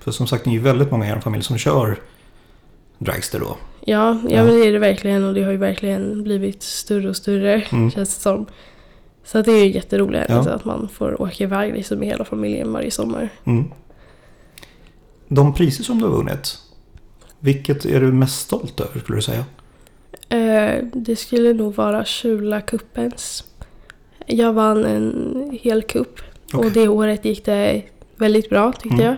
För 0.00 0.10
som 0.10 0.26
sagt, 0.26 0.46
ni 0.46 0.52
är 0.52 0.56
ju 0.56 0.62
väldigt 0.62 0.90
många 0.90 1.06
i 1.06 1.10
er 1.10 1.20
familj 1.20 1.42
som 1.44 1.58
kör 1.58 1.98
dragster 2.98 3.40
då. 3.40 3.46
Ja, 3.84 4.20
ja, 4.24 4.30
Ja. 4.30 4.44
men 4.44 4.54
det 4.54 4.66
är 4.66 4.72
det 4.72 4.78
verkligen. 4.78 5.24
Och 5.24 5.34
det 5.34 5.42
har 5.42 5.50
ju 5.52 5.56
verkligen 5.56 6.22
blivit 6.22 6.62
större 6.62 7.08
och 7.08 7.16
större 7.16 7.62
Mm. 7.72 7.90
känns 7.90 8.14
det 8.14 8.20
som. 8.20 8.46
Så 9.24 9.38
att 9.38 9.44
det 9.44 9.52
är 9.52 9.56
ju 9.58 9.62
en 9.64 9.70
jätterolig 9.72 10.18
händelse 10.18 10.50
Ja. 10.50 10.56
att 10.56 10.64
man 10.64 10.88
får 10.88 11.22
åka 11.22 11.44
iväg 11.44 11.72
liksom 11.74 11.98
med 11.98 12.08
hela 12.08 12.24
familjen 12.24 12.72
varje 12.72 12.90
sommar. 12.90 13.28
Mm. 13.44 13.64
De 15.28 15.54
priser 15.54 15.84
som 15.84 15.98
du 15.98 16.04
har 16.04 16.12
vunnit, 16.12 16.58
vilket 17.40 17.84
är 17.84 18.00
du 18.00 18.12
mest 18.12 18.40
stolt 18.40 18.80
över 18.80 19.00
skulle 19.00 19.18
du 19.18 19.22
säga? 19.22 19.44
Eh, 20.28 20.84
det 20.94 21.16
skulle 21.16 21.52
nog 21.52 21.74
vara 21.74 22.04
Kjula 22.04 22.60
kuppens. 22.60 23.44
Jag 24.28 24.52
vann 24.52 24.84
en 24.84 25.58
hel 25.62 25.82
kupp 25.82 26.20
Okej. 26.52 26.66
och 26.66 26.72
det 26.72 26.88
året 26.88 27.24
gick 27.24 27.44
det 27.44 27.82
väldigt 28.16 28.50
bra 28.50 28.72
tyckte 28.72 29.02
Mm. 29.04 29.16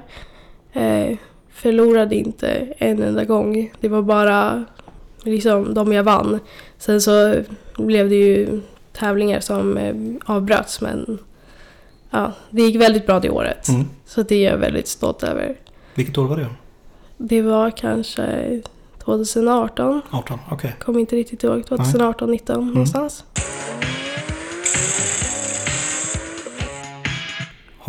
jag. 0.72 1.10
Eh, 1.10 1.16
förlorade 1.50 2.14
inte 2.16 2.48
en 2.78 3.02
enda 3.02 3.24
gång. 3.24 3.72
Det 3.80 3.88
var 3.88 4.02
bara 4.02 4.64
liksom 5.22 5.74
de 5.74 5.92
jag 5.92 6.02
vann. 6.02 6.38
Sen 6.78 7.00
så 7.00 7.34
blev 7.76 8.08
det 8.08 8.14
ju 8.16 8.60
tävlingar 8.92 9.40
som 9.40 9.76
eh, 9.76 9.94
avbröts 10.24 10.80
men 10.80 11.18
ja, 12.10 12.32
det 12.50 12.62
gick 12.62 12.76
väldigt 12.76 13.06
bra 13.06 13.20
det 13.20 13.30
året. 13.30 13.68
Mm. 13.68 13.84
Så 14.06 14.22
det 14.22 14.34
är 14.46 14.50
jag 14.50 14.58
väldigt 14.58 14.88
stolt 14.88 15.22
över. 15.22 15.56
Vilket 15.94 16.18
år 16.18 16.24
var 16.26 16.36
det? 16.36 16.46
Det 17.18 17.42
var 17.42 17.70
kanske 17.70 18.60
2018. 19.04 20.00
18? 20.10 20.38
Okej. 20.50 20.74
Kommer 20.84 21.00
inte 21.00 21.16
riktigt 21.16 21.44
ihåg. 21.44 21.66
2018, 21.66 22.30
19 22.30 22.62
Mm. 22.70 22.86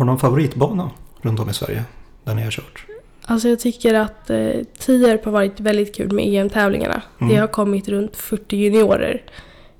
Har 0.02 0.06
du 0.06 0.10
någon 0.10 0.18
favoritbana 0.18 0.90
runt 1.20 1.40
om 1.40 1.50
i 1.50 1.54
Sverige 1.54 1.84
där 2.24 2.34
ni 2.34 2.42
har 2.42 2.50
kört? 2.50 2.86
Alltså 3.24 3.48
jag 3.48 3.60
tycker 3.60 3.94
att 3.94 4.30
eh, 4.30 4.50
Tierp 4.78 5.24
har 5.24 5.32
varit 5.32 5.60
väldigt 5.60 5.94
kul 5.94 6.12
med 6.12 6.24
EM-tävlingarna. 6.34 7.02
Mm. 7.20 7.32
Det 7.32 7.40
har 7.40 7.46
kommit 7.46 7.88
runt 7.88 8.16
40 8.16 8.56
juniorer. 8.56 9.22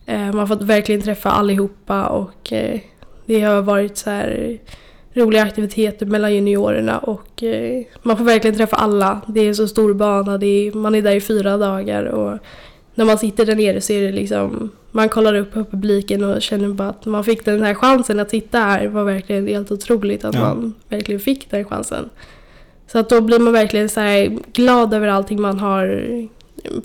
Eh, 0.06 0.18
man 0.18 0.38
har 0.38 0.46
fått 0.46 0.62
verkligen 0.62 1.02
träffa 1.02 1.30
allihopa 1.30 2.06
och 2.06 2.52
eh, 2.52 2.80
det 3.26 3.40
har 3.40 3.62
varit 3.62 3.96
så 3.96 4.10
här 4.10 4.58
roliga 5.12 5.42
aktiviteter 5.42 6.06
mellan 6.06 6.34
juniorerna 6.34 6.98
och 6.98 7.42
eh, 7.42 7.84
man 8.02 8.16
får 8.16 8.24
verkligen 8.24 8.56
träffa 8.56 8.76
alla. 8.76 9.20
Det 9.26 9.40
är 9.40 9.54
så 9.54 9.68
stor 9.68 9.94
bana, 9.94 10.34
är, 10.34 10.76
man 10.76 10.94
är 10.94 11.02
där 11.02 11.16
i 11.16 11.20
fyra 11.20 11.56
dagar 11.56 12.04
och 12.04 12.38
när 12.94 13.04
man 13.04 13.18
sitter 13.18 13.46
där 13.46 13.56
nere 13.56 13.80
så 13.80 13.92
är 13.92 14.02
det 14.02 14.12
liksom 14.12 14.70
man 14.90 15.08
kollar 15.08 15.34
upp 15.34 15.52
på 15.52 15.64
publiken 15.64 16.24
och 16.24 16.42
känner 16.42 16.68
bara 16.68 16.88
att 16.88 17.06
man 17.06 17.24
fick 17.24 17.44
den 17.44 17.62
här 17.62 17.74
chansen 17.74 18.20
att 18.20 18.30
sitta 18.30 18.58
här 18.58 18.86
var 18.88 19.04
verkligen 19.04 19.46
helt 19.46 19.70
otroligt 19.72 20.24
att 20.24 20.34
Ja. 20.34 20.40
man 20.40 20.74
verkligen 20.88 21.20
fick 21.20 21.50
den 21.50 21.64
chansen. 21.64 22.10
Så 22.86 22.98
att 22.98 23.08
då 23.08 23.20
blir 23.20 23.38
man 23.38 23.52
verkligen 23.52 23.88
så 23.88 24.00
glad 24.52 24.94
över 24.94 25.08
allting 25.08 25.40
man 25.40 25.60
har 25.60 26.04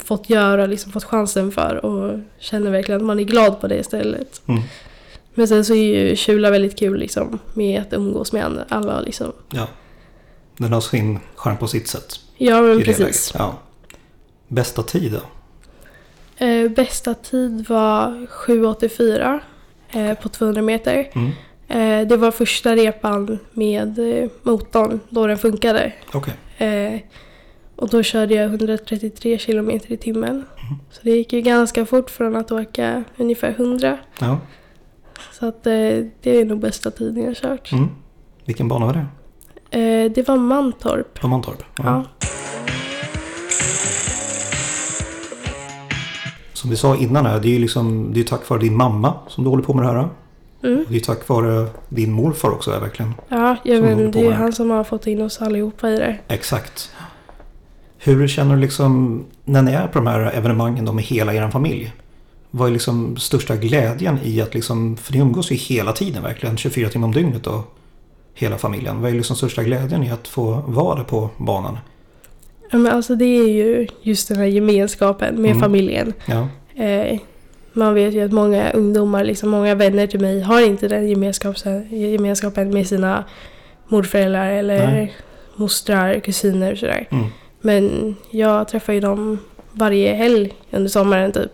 fått 0.03 0.29
göra, 0.29 0.65
liksom 0.65 0.91
fått 0.91 1.03
chansen 1.03 1.51
för 1.51 1.85
och 1.85 2.19
känner 2.39 2.71
verkligen 2.71 3.01
att 3.01 3.07
man 3.07 3.19
är 3.19 3.23
glad 3.23 3.61
på 3.61 3.67
det 3.67 3.77
istället. 3.79 4.41
Mm. 4.47 4.61
Men 5.33 5.47
sen 5.47 5.65
så 5.65 5.73
är 5.73 5.95
ju 5.97 6.15
Kjula 6.15 6.49
väldigt 6.51 6.79
kul 6.79 6.99
liksom 6.99 7.39
med 7.53 7.81
att 7.81 7.93
umgås 7.93 8.33
med 8.33 8.65
alla 8.69 9.01
liksom. 9.01 9.31
Ja. 9.49 9.67
Den 10.57 10.73
har 10.73 10.81
sin 10.81 11.19
charm 11.35 11.57
på 11.57 11.67
sitt 11.67 11.87
sätt. 11.87 12.19
Ja 12.37 12.61
men 12.61 12.77
det 12.77 12.83
precis. 12.85 13.33
Ja. 13.37 13.57
Bästa 14.47 14.83
tid 14.83 15.11
då? 15.11 15.19
Eh, 16.37 16.71
bästa 16.71 17.13
tid 17.13 17.65
var 17.69 18.27
7.84 18.27 19.39
eh, 19.91 20.13
på 20.13 20.29
200 20.29 20.61
meter. 20.61 21.09
Mm. 21.13 21.31
Eh, 21.67 22.07
det 22.07 22.17
var 22.17 22.31
första 22.31 22.75
repan 22.75 23.39
med 23.53 23.99
eh, 23.99 24.29
motorn 24.43 24.99
då 25.09 25.27
den 25.27 25.37
funkade. 25.37 25.93
Okej. 26.13 26.33
Eh, 26.57 26.99
och 27.75 27.89
då 27.89 28.03
körde 28.03 28.33
jag 28.33 28.45
133 28.45 29.37
kilometer 29.37 29.91
i 29.91 29.97
timmen. 29.97 30.29
Mm. 30.29 30.45
Så 30.91 30.99
det 31.01 31.11
gick 31.11 31.33
ju 31.33 31.41
ganska 31.41 31.85
fort 31.85 32.09
från 32.09 32.35
att 32.35 32.51
åka 32.51 33.03
ungefär 33.17 33.49
100. 33.49 33.97
Ja. 34.19 34.39
Så 35.31 35.45
att 35.45 35.67
eh, 35.67 35.73
det 36.21 36.39
är 36.39 36.45
nog 36.45 36.59
bästa 36.59 36.91
tiden 36.91 37.23
jag 37.23 37.35
kört. 37.35 37.71
Mm. 37.71 37.89
Vilken 38.45 38.67
bana 38.67 38.85
var 38.85 38.93
det? 38.93 39.05
Det 40.09 40.27
var 40.27 40.37
Mantorp. 40.37 41.19
På 41.19 41.27
Mantorp? 41.27 41.63
Ja. 41.77 42.03
Som 46.57 46.69
vi 46.69 46.75
sa 46.75 46.95
innan 46.95 47.25
här, 47.25 47.39
det 47.39 47.47
är 47.47 47.51
ju 47.51 47.59
liksom, 47.59 48.13
det 48.13 48.19
är 48.19 48.23
tack 48.23 48.49
vare 48.49 48.59
din 48.59 48.75
mamma 48.75 49.13
som 49.27 49.43
du 49.43 49.49
håller 49.49 49.63
på 49.63 49.73
med 49.73 49.85
det 49.85 49.91
här. 49.91 50.09
Mm. 50.63 50.85
Det 50.89 50.95
är 50.95 50.99
tack 50.99 51.27
vare 51.27 51.67
din 51.89 52.11
morfar 52.11 52.49
också 52.49 52.71
är 52.71 52.79
verkligen. 52.79 53.13
Ja, 53.29 53.57
håller 53.63 53.81
men, 53.81 54.11
det 54.11 54.19
är 54.19 54.23
ju 54.23 54.31
han 54.31 54.53
som 54.53 54.69
har 54.69 54.83
fått 54.83 55.07
in 55.07 55.21
oss 55.21 55.41
allihopa 55.41 55.89
i 55.89 55.97
det. 55.97 56.17
Exakt. 56.27 56.91
Hur 57.97 58.27
känner 58.27 58.55
du 58.55 58.61
liksom 58.61 59.23
när 59.45 59.61
ni 59.61 59.71
är 59.71 59.87
på 59.87 59.99
de 59.99 60.07
här 60.07 60.19
evenemangen 60.19 60.85
då 60.85 60.93
med 60.93 61.03
hela 61.03 61.33
er 61.33 61.49
familj? 61.49 61.93
Vad 62.51 62.67
är 62.67 62.71
liksom 62.71 63.17
största 63.17 63.55
glädjen 63.55 64.19
i 64.23 64.41
att 64.41 64.53
liksom, 64.53 64.97
för 64.97 65.13
ni 65.13 65.19
umgås 65.19 65.51
ju 65.51 65.55
hela 65.55 65.91
tiden 65.91 66.23
verkligen, 66.23 66.57
24 66.57 66.89
timmar 66.89 67.07
om 67.07 67.13
dygnet 67.13 67.47
och 67.47 67.77
hela 68.33 68.57
familjen. 68.57 69.01
Vad 69.01 69.11
är 69.11 69.15
liksom 69.15 69.35
största 69.35 69.63
glädjen 69.63 70.03
i 70.03 70.11
att 70.11 70.27
få 70.27 70.63
vara 70.67 70.95
där 70.95 71.03
på 71.03 71.29
banan? 71.37 71.77
Ja, 72.71 72.77
men 72.77 72.91
alltså 72.91 73.15
det 73.15 73.25
är 73.25 73.47
ju 73.47 73.87
just 74.01 74.27
den 74.27 74.37
här 74.37 74.45
gemenskapen 74.45 75.41
med 75.41 75.51
Mm. 75.51 75.61
familjen. 75.61 76.13
Ja, 76.25 76.47
Eh, 76.83 77.19
man 77.73 77.93
vet 77.93 78.13
ju 78.13 78.21
att 78.25 78.31
många 78.31 78.71
ungdomar, 78.71 79.23
liksom 79.23 79.49
många 79.49 79.75
vänner 79.75 80.07
till 80.07 80.19
mig, 80.19 80.41
har 80.41 80.61
inte 80.61 80.87
den 80.87 81.07
gemenskapen, 81.09 81.99
gemenskapen 81.99 82.69
med 82.69 82.87
sina 82.87 83.23
morföräldrar 83.87 84.51
eller 84.51 84.87
Nej. 84.87 85.13
mostrar, 85.55 86.19
kusiner 86.19 86.71
och 86.71 86.77
sådär. 86.77 87.07
mm, 87.11 87.25
Men 87.61 88.15
jag 88.31 88.67
träffar 88.67 88.93
ju 88.93 88.99
dem 88.99 89.37
varje 89.71 90.13
helg 90.13 90.53
under 90.71 90.89
sommaren 90.89 91.31
typ. 91.31 91.51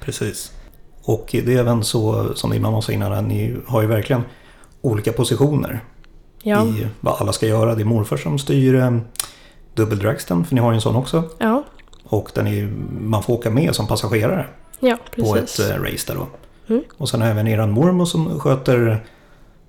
precis. 0.00 0.52
Och 1.04 1.28
det 1.32 1.54
är 1.54 1.58
även 1.58 1.84
så 1.84 2.32
som 2.34 2.50
din 2.50 2.62
mamma 2.62 2.82
sa 2.82 2.92
innan, 2.92 3.24
ni 3.28 3.56
har 3.66 3.82
ju 3.82 3.88
verkligen 3.88 4.22
olika 4.80 5.12
positioner 5.12 5.80
Ja, 6.42 6.64
i 6.66 6.86
vad 7.00 7.14
alla 7.20 7.32
ska 7.32 7.46
göra. 7.46 7.74
Det 7.74 7.82
är 7.82 7.84
morfar 7.84 8.16
som 8.16 8.38
styr 8.38 8.74
eh, 8.74 8.96
dubbeldragsten, 9.74 10.44
för 10.44 10.54
ni 10.54 10.60
har 10.60 10.72
ju 10.72 10.74
en 10.74 10.80
sån 10.80 10.96
också. 10.96 11.22
ja, 11.38 11.62
Och 12.04 12.30
den 12.34 12.46
är, 12.46 12.72
man 13.00 13.22
får 13.22 13.34
åka 13.34 13.50
med 13.50 13.74
som 13.74 13.86
passagerare 13.86 14.46
ja 14.80 14.96
på 15.16 15.36
ett 15.36 15.58
eh, 15.58 15.82
race 15.82 16.12
där 16.12 16.14
då. 16.14 16.26
Mm. 16.74 16.84
Och 16.98 17.08
sen 17.08 17.22
även 17.22 17.48
eran 17.48 17.70
mormor 17.70 18.04
som 18.04 18.40
sköter 18.40 19.04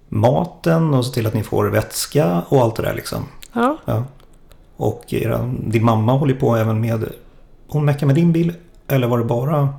maten 0.09 0.93
och 0.93 1.05
ser 1.05 1.13
till 1.13 1.27
att 1.27 1.33
ni 1.33 1.43
får 1.43 1.65
vätska 1.65 2.41
och 2.49 2.61
allt 2.61 2.75
det 2.75 2.83
där 2.83 2.93
liksom. 2.93 3.25
Ja, 3.53 3.77
Ja. 3.85 4.03
Och 4.77 5.03
era, 5.13 5.49
din 5.59 5.85
mamma 5.85 6.11
håller 6.17 6.33
på 6.33 6.55
även 6.55 6.81
med, 6.81 7.05
hon 7.67 7.85
meckar 7.85 8.07
med 8.07 8.15
din 8.15 8.31
bil 8.31 8.53
eller 8.87 9.07
var 9.07 9.17
det 9.17 9.23
bara 9.25 9.73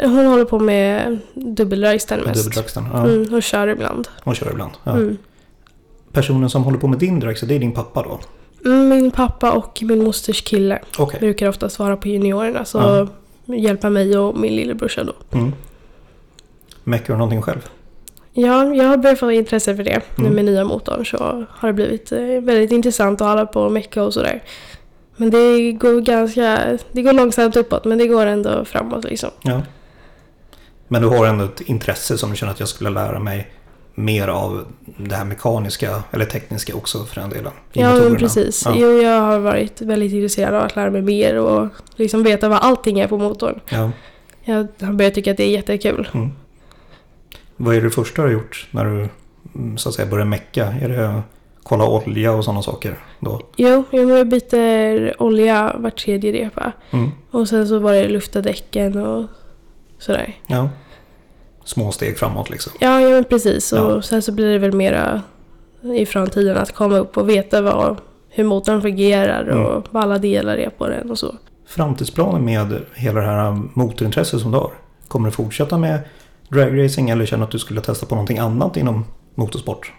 hon 0.00 0.26
håller 0.26 0.44
på 0.44 0.58
med 0.58 1.18
dubbelrajsten 1.34 2.18
med 2.18 2.28
mest. 2.28 2.40
dubbeldragsten? 2.44 2.84
Ja, 2.92 3.04
Mm, 3.06 3.34
och 3.34 3.42
kör 3.42 3.68
ibland. 3.68 4.08
hon 4.24 4.34
kör 4.34 4.50
ibland. 4.50 4.72
Ja. 4.84 4.92
Mm. 4.92 5.16
Personen 6.12 6.50
som 6.50 6.64
håller 6.64 6.78
på 6.78 6.86
med 6.88 6.98
din 6.98 7.20
dragster, 7.20 7.46
det 7.46 7.54
är 7.54 7.58
din 7.58 7.72
pappa 7.72 8.02
då? 8.02 8.18
Mm, 8.66 8.88
Min 8.88 9.10
pappa 9.10 9.52
och 9.52 9.78
min 9.82 10.04
mosters 10.04 10.42
kille 10.42 10.78
Okej. 10.98 11.20
brukar 11.20 11.48
oftast 11.48 11.78
vara 11.78 11.96
på 11.96 12.08
juniorerna 12.08 12.64
så 12.64 13.08
hjälpa 13.44 13.90
mig 13.90 14.18
och 14.18 14.38
min 14.38 14.56
lillebrorsa 14.56 15.04
då. 15.04 15.12
Mm. 15.32 15.52
Du 16.84 16.90
någonting 17.16 17.42
själv? 17.42 17.68
Ja, 18.32 18.74
jag 18.74 18.84
har 18.84 18.96
börjat 18.96 19.18
få 19.18 19.32
intresse 19.32 19.76
för 19.76 19.84
det. 19.84 20.00
Nu 20.16 20.22
Mm. 20.24 20.34
med 20.34 20.44
nya 20.44 20.64
motorn 20.64 21.06
så 21.06 21.44
har 21.50 21.66
det 21.68 21.72
blivit 21.72 22.12
eh, 22.12 22.18
väldigt 22.20 22.72
intressant 22.72 23.20
att 23.20 23.28
hålla 23.28 23.46
på 23.46 23.60
och 23.60 23.72
mecka 23.72 24.02
och 24.02 24.14
sådär. 24.14 24.42
Men 25.16 25.30
det 25.30 25.72
går 25.72 26.00
ganska, 26.00 26.78
det 26.92 27.02
går 27.02 27.12
långsamt 27.12 27.56
uppåt 27.56 27.84
men 27.84 27.98
det 27.98 28.06
går 28.06 28.26
ändå 28.26 28.64
framåt 28.64 29.04
liksom. 29.04 29.30
Ja. 29.42 29.62
Men 30.88 31.02
du 31.02 31.08
har 31.08 31.26
ändå 31.26 31.44
ett 31.44 31.60
intresse 31.60 32.18
som 32.18 32.30
du 32.30 32.36
känner 32.36 32.52
att 32.52 32.60
jag 32.60 32.68
skulle 32.68 32.90
lära 32.90 33.18
mig 33.18 33.50
mer 33.98 34.28
av 34.28 34.64
det 34.96 35.14
här 35.14 35.24
mekaniska 35.24 36.02
eller 36.10 36.24
tekniska 36.24 36.76
också 36.76 37.04
för 37.04 37.20
den 37.20 37.30
delen. 37.30 37.52
Ja, 37.72 37.94
men 37.94 38.16
precis. 38.16 38.62
Ja. 38.64 38.74
Jo, 38.76 39.02
jag 39.02 39.20
har 39.20 39.38
varit 39.38 39.80
väldigt 39.80 40.12
intresserad 40.12 40.54
av 40.54 40.62
att 40.62 40.76
lära 40.76 40.90
mig 40.90 41.02
mer 41.02 41.38
och 41.38 41.68
liksom 41.96 42.22
veta 42.22 42.48
vad 42.48 42.58
allting 42.58 43.00
är 43.00 43.08
på 43.08 43.18
motorn. 43.18 43.60
Ja. 43.68 43.90
Jag 44.44 44.68
har 44.80 44.92
börjat 44.92 45.14
tycka 45.14 45.30
att 45.30 45.36
det 45.36 45.44
är 45.44 45.50
jättekul. 45.50 46.08
Mm. 46.14 46.30
Vad 47.56 47.76
är 47.76 47.82
det 47.82 47.90
första 47.90 48.22
du 48.22 48.28
har 48.28 48.32
gjort 48.32 48.68
när 48.70 48.84
du 48.84 49.08
mm, 49.54 49.78
så 49.78 49.88
att 49.88 49.94
säga 49.94 50.08
börjar 50.08 50.26
mecka? 50.26 50.66
Är 50.66 50.88
det 50.88 51.22
kolla 51.62 51.88
olja 51.88 52.32
och 52.32 52.44
sådana 52.44 52.62
saker 52.62 52.98
då? 53.20 53.40
Jo, 53.56 53.84
jag 53.90 54.28
byter 54.28 55.22
olja 55.22 55.76
var 55.78 55.90
tredje 55.90 56.32
repa. 56.32 56.72
Mm. 56.90 57.10
Och 57.30 57.48
sen 57.48 57.68
så 57.68 57.78
var 57.78 57.92
det 57.92 58.08
lufta 58.08 58.40
däcken 58.40 58.96
och 58.96 59.26
sådär. 59.98 60.34
Ja. 60.46 60.68
Små 61.66 61.92
steg 61.92 62.18
framåt 62.18 62.50
liksom. 62.50 62.72
Ja, 62.80 63.00
ja 63.00 63.08
men 63.08 63.24
precis. 63.24 63.72
Och 63.72 63.78
Ja. 63.78 64.02
sen 64.02 64.22
så 64.22 64.32
blir 64.32 64.52
det 64.52 64.58
väl 64.58 64.72
mera 64.72 65.22
i 65.96 66.06
framtiden 66.06 66.56
att 66.56 66.72
komma 66.72 66.96
upp 66.98 67.16
och 67.16 67.28
veta 67.28 67.62
vad, 67.62 67.96
hur 68.28 68.44
motorn 68.44 68.82
fungerar 68.82 69.48
och 69.48 69.70
Mm. 69.70 69.82
vad 69.90 70.02
alla 70.02 70.18
delar 70.18 70.56
är 70.56 70.70
på 70.70 70.88
den 70.88 71.10
och 71.10 71.18
så. 71.18 71.34
Framtidsplanen 71.66 72.44
med 72.44 72.80
hela 72.94 73.20
det 73.20 73.26
här 73.26 73.58
motorintresset 73.74 74.40
som 74.40 74.50
du 74.52 74.58
har. 74.58 74.70
Kommer 75.08 75.28
du 75.28 75.32
fortsätta 75.32 75.78
med 75.78 76.00
dragracing 76.48 77.10
eller 77.10 77.26
känner 77.26 77.44
att 77.44 77.50
du 77.50 77.58
skulle 77.58 77.80
testa 77.80 78.06
på 78.06 78.14
någonting 78.14 78.38
annat 78.38 78.76
inom 78.76 79.04
motorsport? 79.34 79.92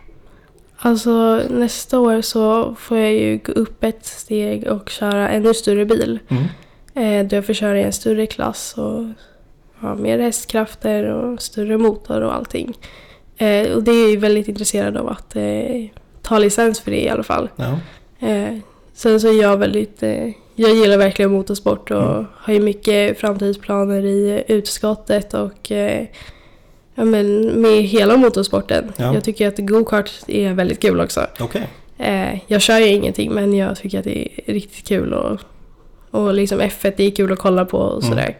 Alltså 0.78 1.42
nästa 1.50 2.00
år 2.00 2.22
så 2.22 2.76
får 2.80 2.98
jag 2.98 3.14
ju 3.14 3.38
gå 3.38 3.52
upp 3.52 3.84
ett 3.84 4.06
steg 4.06 4.68
och 4.68 4.90
köra 4.90 5.30
ännu 5.30 5.54
större 5.54 5.86
bil. 5.86 6.20
Mm. 6.28 6.44
Eh, 7.24 7.28
då 7.30 7.36
jag 7.36 7.46
får 7.46 7.54
köra 7.54 7.80
i 7.80 7.84
en 7.84 7.94
större 7.94 8.26
klass 8.28 8.74
och 8.78 9.04
ha 9.82 9.96
mer 9.96 10.20
hästkrafter 10.20 11.04
och 11.04 11.42
större 11.42 11.78
motor 11.78 12.22
och 12.22 12.34
allting. 12.36 12.78
Eh, 13.38 13.72
och 13.72 13.84
det 13.84 13.92
är 13.92 14.14
jag 14.14 14.20
väldigt 14.20 14.48
intresserad 14.48 14.98
av 14.98 15.08
att 15.10 15.36
eh, 15.36 15.86
ta 16.22 16.40
licens 16.40 16.80
för 16.80 16.92
det 16.92 17.04
i 17.04 17.10
alla 17.10 17.24
fall. 17.24 17.50
Ja. 17.56 17.80
Eh, 18.28 18.58
sen 18.94 19.20
så 19.22 19.28
är 19.28 19.42
jag 19.42 19.58
väldigt, 19.58 20.04
eh, 20.04 20.28
jag 20.56 20.72
gillar 20.76 20.98
verkligen 20.98 21.32
motorsport 21.32 21.92
och 21.92 22.04
Mm. 22.14 22.26
har 22.36 22.54
ju 22.54 22.60
mycket 22.60 23.20
framtidsplaner 23.20 24.06
i 24.06 24.44
utskottet 24.48 25.34
och 25.34 25.72
eh, 25.72 26.06
ja, 26.96 27.06
men 27.06 27.44
med 27.62 27.84
hela 27.84 28.18
motorsporten. 28.18 28.92
Ja. 28.98 29.14
Jag 29.14 29.24
tycker 29.24 29.48
att 29.48 29.58
go-kart 29.58 30.12
är 30.28 30.54
väldigt 30.54 30.82
kul 30.82 31.02
också. 31.02 31.28
Okej. 31.40 31.68
Eh, 31.98 32.40
jag 32.48 32.62
kör 32.62 32.80
ju 32.80 32.88
ingenting 32.88 33.32
men 33.32 33.54
jag 33.54 33.78
tycker 33.78 34.00
att 34.00 34.04
det 34.06 34.28
är 34.46 34.54
riktigt 34.54 34.88
kul 34.88 35.14
och, 35.14 35.40
och 36.12 36.34
liksom 36.34 36.62
F1 36.62 36.94
det 36.98 37.04
är 37.04 37.12
kul 37.12 37.32
att 37.32 37.40
kolla 37.40 37.66
på 37.66 37.78
och 37.78 38.04
Mm. 38.04 38.34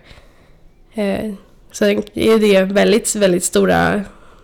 Eh, 0.98 1.34
sen 1.72 2.04
är 2.14 2.40
det 2.40 2.64
väldigt, 2.64 3.16
väldigt 3.16 3.44
stora 3.44 4.02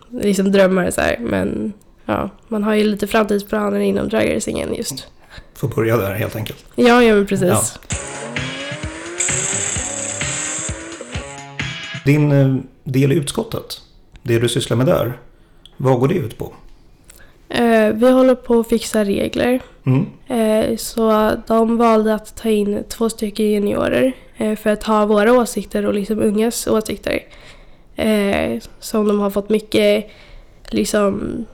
liksom 0.09 0.51
drömmar 0.51 0.91
så 0.91 1.01
här, 1.01 1.17
men 1.19 1.73
ja, 2.05 2.29
man 2.47 2.63
har 2.63 2.73
ju 2.73 2.83
lite 2.83 3.07
framtidsplaner 3.07 3.79
inom 3.79 4.09
dragracingen 4.09 4.73
just. 4.73 5.07
Får 5.53 5.67
börja 5.67 5.97
där 5.97 6.13
helt 6.13 6.35
enkelt. 6.35 6.65
Ja, 6.75 7.03
ja 7.03 7.15
men 7.15 7.25
precis. 7.25 7.49
Ja. 7.49 7.63
Din 12.05 12.31
eh, 12.31 12.55
del 12.83 13.11
i 13.11 13.15
utskottet, 13.15 13.81
det 14.21 14.39
du 14.39 14.49
sysslar 14.49 14.77
med 14.77 14.85
där, 14.85 15.17
vad 15.77 15.99
går 15.99 16.07
det 16.07 16.15
ut 16.15 16.37
på? 16.37 16.53
Eh, 17.49 17.89
vi 17.93 18.11
håller 18.11 18.35
på 18.35 18.59
att 18.59 18.67
fixa 18.67 19.03
regler. 19.03 19.59
Mm. 19.85 20.05
Eh, 20.27 20.77
så 20.77 21.31
de 21.47 21.77
valde 21.77 22.13
att 22.13 22.35
ta 22.35 22.49
in 22.49 22.83
två 22.89 23.09
stycken 23.09 23.45
juniorer 23.45 24.13
för 24.37 24.67
att 24.69 24.83
ha 24.83 25.05
våra 25.05 25.33
åsikter 25.33 25.85
och 25.85 25.93
liksom 25.93 26.19
ungas 26.19 26.67
åsikter. 26.67 27.19
Eh, 27.95 28.61
som 28.79 29.07
de 29.07 29.19
har 29.19 29.29
fått 29.29 29.49
mycket, 29.49 30.09
liksom, 30.69 31.45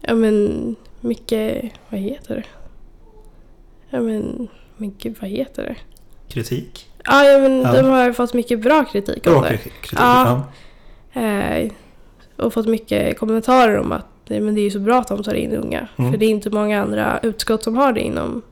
ja 0.00 0.14
men 0.14 0.76
mycket, 1.00 1.64
vad 1.88 2.00
heter 2.00 2.34
det? 2.34 2.44
Ja 3.90 4.00
men, 4.00 4.48
mycket, 4.76 5.20
vad 5.22 5.30
heter 5.30 5.62
det? 5.62 5.76
Kritik? 6.28 6.88
Ah, 7.04 7.24
ja 7.24 7.38
men 7.38 7.60
Ja. 7.62 7.72
de 7.72 7.86
har 7.86 8.12
fått 8.12 8.34
mycket 8.34 8.60
bra 8.62 8.84
kritik 8.84 9.26
om 9.26 9.32
Bra 9.32 9.42
det. 9.42 9.48
kritik. 9.56 9.92
Ja. 9.96 10.42
Eh, 11.12 11.70
och 12.36 12.52
fått 12.52 12.66
mycket 12.66 13.18
kommentarer 13.18 13.78
om 13.78 13.92
att 13.92 14.06
men 14.28 14.54
det 14.54 14.60
är 14.60 14.70
så 14.70 14.78
bra 14.80 14.98
att 14.98 15.08
de 15.08 15.22
tar 15.22 15.34
in 15.34 15.52
unga. 15.52 15.88
Mm. 15.96 16.10
För 16.12 16.18
det 16.18 16.26
är 16.26 16.30
inte 16.30 16.50
många 16.50 16.82
andra 16.82 17.20
utskott 17.22 17.62
som 17.62 17.76
har 17.76 17.92
det 17.92 18.00
inom 18.00 18.42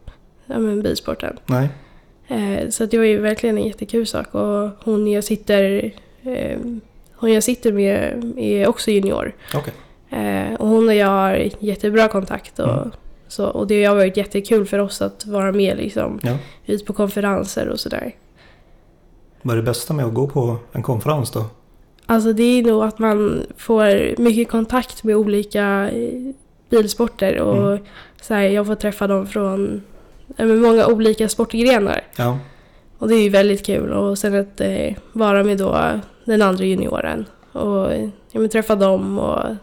ja, 0.47 0.59
men, 0.59 0.83
bilsporten. 0.83 1.38
Nej. 1.47 1.69
Eh, 2.28 2.69
så 2.71 2.85
att 2.85 2.90
det 2.90 2.99
var 2.99 3.04
ju 3.04 3.19
verkligen 3.19 3.59
en 3.59 3.66
jättekul 3.66 4.07
sak. 4.07 4.35
Och 4.35 4.71
hon 4.85 5.07
jag 5.09 5.25
sitter, 5.25 5.90
eh, 6.23 6.59
hon 7.14 7.33
jag 7.33 7.43
sitter 7.43 7.73
med 7.73 8.33
är 8.38 8.66
också 8.69 8.90
junior. 8.90 9.33
Okej. 9.54 9.73
Eh, 10.11 10.54
och 10.54 10.69
hon 10.69 10.88
och 10.88 10.95
jag 10.95 11.07
har 11.07 11.49
jättebra 11.59 12.09
kontakt. 12.09 12.59
Och, 12.59 12.73
Mm. 12.73 12.90
så, 13.28 13.47
och 13.47 13.66
det 13.66 13.85
har 13.85 13.95
varit 13.97 14.16
jättekul 14.16 14.66
för 14.66 14.78
oss 14.78 15.02
att 15.02 15.26
vara 15.26 15.52
med 15.52 15.76
liksom, 15.76 16.21
Ja. 16.23 16.37
ut 16.66 16.87
på 16.87 16.93
konferenser 16.93 17.69
och 17.69 17.81
sådär. 17.81 18.12
Vad 19.43 19.52
är 19.52 19.57
det 19.57 19.62
bästa 19.66 19.95
med 19.95 20.04
att 20.07 20.14
gå 20.14 20.26
på 20.26 20.57
en 20.73 20.83
konferens 20.83 21.31
då? 21.31 21.45
Alltså 22.07 22.33
det 22.33 22.43
är 22.43 22.62
nog 22.62 22.83
att 22.85 22.99
man 22.99 23.43
får 23.57 24.21
mycket 24.21 24.49
kontakt 24.50 25.04
med 25.04 25.16
olika 25.16 25.90
bilsporter 26.71 27.38
och 27.40 27.66
Mm. 27.73 27.78
så 28.23 28.35
här, 28.35 28.43
jag 28.43 28.66
får 28.66 28.75
träffa 28.75 29.07
dem 29.07 29.26
från 29.26 29.83
ja, 30.37 30.45
men 30.45 30.61
många 30.61 30.87
olika 30.87 31.29
sportgrenar. 31.29 32.05
Ja. 32.17 32.38
Och 32.99 33.09
det 33.09 33.14
är 33.14 33.23
ju 33.23 33.29
väldigt 33.29 33.67
kul. 33.67 33.93
Och 33.93 34.19
sen 34.19 34.35
att 34.35 34.61
eh, 34.61 34.95
vara 35.12 35.45
med 35.45 35.59
då 35.59 36.00
den 36.25 36.43
andra 36.43 36.64
junioren 36.64 37.26
och 37.53 37.93
eh, 37.93 38.09
ja, 38.31 38.41
men 38.41 38.49
träffa 38.49 38.76
dem 38.76 39.19
och 39.19 39.57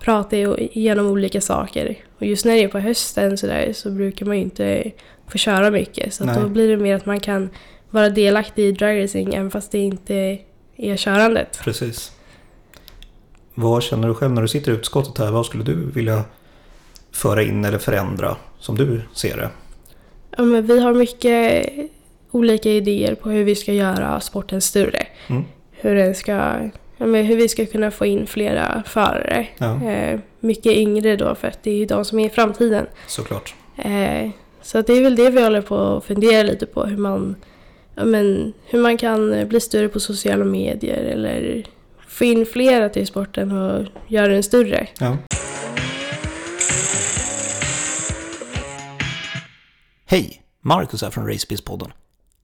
prata 0.00 0.36
igenom 0.36 1.06
olika 1.06 1.40
saker. 1.40 1.98
Och 2.18 2.26
just 2.26 2.44
när 2.44 2.52
det 2.52 2.62
är 2.62 2.68
på 2.68 2.78
hösten 2.78 3.38
så, 3.38 3.46
där, 3.46 3.72
så 3.72 3.90
brukar 3.90 4.26
man 4.26 4.36
ju 4.36 4.42
inte 4.42 4.90
få 5.28 5.38
köra 5.38 5.70
mycket. 5.70 6.14
Så 6.14 6.24
då 6.24 6.48
blir 6.48 6.68
det 6.68 6.76
mer 6.76 6.96
att 6.96 7.06
man 7.06 7.20
kan 7.20 7.50
vara 7.90 8.08
delaktig 8.08 8.64
i 8.64 8.72
dragracing 8.72 9.34
även 9.34 9.50
fast 9.50 9.72
det 9.72 9.78
inte 9.78 10.38
är 10.76 10.96
körandet. 10.96 11.58
Precis. 11.64 12.12
Vad 13.54 13.82
känner 13.82 14.08
du 14.08 14.14
själv 14.14 14.32
när 14.32 14.42
du 14.42 14.48
sitter 14.48 14.72
i 14.72 14.74
utskottet 14.74 15.18
här? 15.18 15.30
Vad 15.30 15.46
skulle 15.46 15.64
du 15.64 15.90
vilja 15.90 16.24
föra 17.12 17.42
in 17.42 17.64
eller 17.64 17.78
förändra 17.78 18.36
som 18.58 18.76
du 18.76 19.02
ser 19.14 19.36
det? 19.36 19.50
Ja, 20.36 20.42
men 20.44 20.66
vi 20.66 20.80
har 20.80 20.94
mycket 20.94 21.68
olika 22.30 22.70
idéer 22.70 23.14
på 23.14 23.30
hur 23.30 23.44
vi 23.44 23.54
ska 23.54 23.72
göra 23.72 24.20
sporten 24.20 24.60
större. 24.60 25.06
Mm. 25.26 25.44
Hur, 25.72 25.94
den 25.94 26.14
ska, 26.14 26.32
ja, 26.96 27.06
men 27.06 27.24
hur 27.24 27.36
vi 27.36 27.48
ska 27.48 27.66
kunna 27.66 27.90
få 27.90 28.06
in 28.06 28.26
flera 28.26 28.82
förare. 28.86 29.46
Ja, 29.58 29.82
Eh, 29.84 30.20
mycket 30.40 30.72
yngre 30.72 31.16
då 31.16 31.34
för 31.34 31.48
att 31.48 31.62
det 31.62 31.70
är 31.70 31.74
ju 31.76 31.86
de 31.86 32.04
som 32.04 32.18
är 32.18 32.26
i 32.26 32.30
framtiden. 32.30 32.86
såklart. 33.06 33.54
Eh, 33.76 34.30
så 34.62 34.80
det 34.82 34.92
är 34.92 35.02
väl 35.02 35.16
det 35.16 35.30
vi 35.30 35.42
håller 35.42 35.62
på 35.62 35.76
att 35.76 36.04
fundera 36.04 36.42
lite 36.42 36.66
på. 36.66 36.84
Hur 36.84 36.96
man, 36.96 37.36
ja, 37.94 38.04
men, 38.04 38.52
hur 38.66 38.78
man 38.78 38.96
kan 38.96 39.32
eh, 39.32 39.46
bli 39.46 39.60
större 39.60 39.88
på 39.88 40.00
sociala 40.00 40.44
medier 40.44 41.04
eller 41.04 41.64
få 42.08 42.24
in 42.24 42.46
flera 42.46 42.88
till 42.88 43.06
sporten 43.06 43.52
och 43.52 43.86
göra 44.08 44.28
den 44.28 44.42
större. 44.42 44.86
Ja. 45.00 45.16
Hej! 50.08 50.42
Marcus 50.60 51.02
här 51.02 51.10
från 51.10 51.28
Racebiz-podden. 51.28 51.90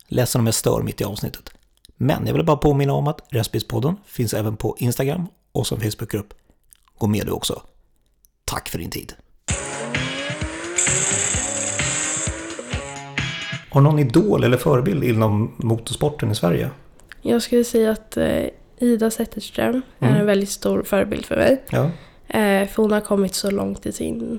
Ledsen 0.09 0.41
om 0.41 0.47
jag 0.47 0.55
stör 0.55 0.83
mitt 0.83 1.01
i 1.01 1.05
avsnittet. 1.05 1.51
Men 1.97 2.27
jag 2.27 2.35
vill 2.35 2.45
bara 2.45 2.57
påminna 2.57 2.93
om 2.93 3.09
att 3.09 3.21
Racebiz-podden 3.31 3.95
finns 4.07 4.35
även 4.35 4.57
på 4.57 4.77
Instagram 4.79 5.27
och 5.53 5.67
som 5.67 5.81
Facebookgrupp. 5.81 6.35
Gå 6.99 7.07
med 7.07 7.27
du 7.27 7.33
också. 7.33 7.63
Tack 8.45 8.69
för 8.69 8.79
din 8.79 8.91
tid. 8.91 9.13
Har 13.71 13.81
någon 13.81 13.99
idol 13.99 14.45
eller 14.45 14.57
förebild 14.57 15.05
inom 15.05 15.53
motorsporten 15.57 16.31
i 16.31 16.35
Sverige? 16.35 16.71
Jag 17.23 17.43
skulle 17.43 17.65
säga 17.65 17.91
att 17.91 18.17
eh, 18.17 18.45
Ida 18.79 19.11
Zetterström 19.11 19.83
är 19.99 20.07
Mm. 20.09 20.21
en 20.21 20.27
väldigt 20.27 20.51
stor 20.51 20.83
förebild 20.83 21.27
för 21.27 21.37
mig. 21.37 21.63
Ja, 21.71 21.91
Eh, 22.29 22.69
för 22.69 22.83
hon 22.83 22.93
har 22.93 23.01
kommit 23.01 23.35
så 23.35 23.51
långt 23.51 23.87
i 23.87 23.93
sin, 23.93 24.39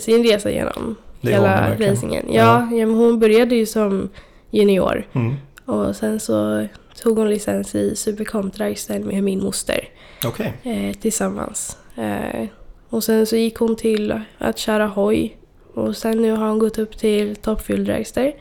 sin 0.00 0.24
resa 0.24 0.50
genom 0.50 0.96
det 1.22 1.30
hela 1.30 1.74
racingen. 1.78 2.24
Ja, 2.28 2.68
ja. 2.72 2.86
men 2.86 2.94
hon 2.94 3.18
började 3.18 3.54
ju 3.54 3.66
som 3.66 4.08
junior 4.50 5.06
Mm. 5.12 5.34
och 5.64 5.96
sen 5.96 6.20
så 6.20 6.66
tog 7.02 7.18
hon 7.18 7.30
licens 7.30 7.74
i 7.74 7.96
Supercomp 7.96 8.54
Dragstyle 8.54 9.04
med 9.04 9.22
min 9.24 9.42
moster 9.42 9.88
Okej, 10.26 10.52
eh, 10.62 10.96
tillsammans. 11.00 11.76
Eh, 11.96 12.46
och 12.88 13.04
sen 13.04 13.26
så 13.26 13.36
gick 13.36 13.56
hon 13.56 13.76
till 13.76 14.20
att 14.38 14.58
köra 14.58 14.86
hoj 14.86 15.36
och 15.74 15.96
sen 15.96 16.22
nu 16.22 16.30
har 16.32 16.48
hon 16.48 16.58
gått 16.58 16.78
upp 16.78 16.98
till 16.98 17.36
Top 17.36 17.60
Fuel 17.62 17.84
Dragster 17.84 18.32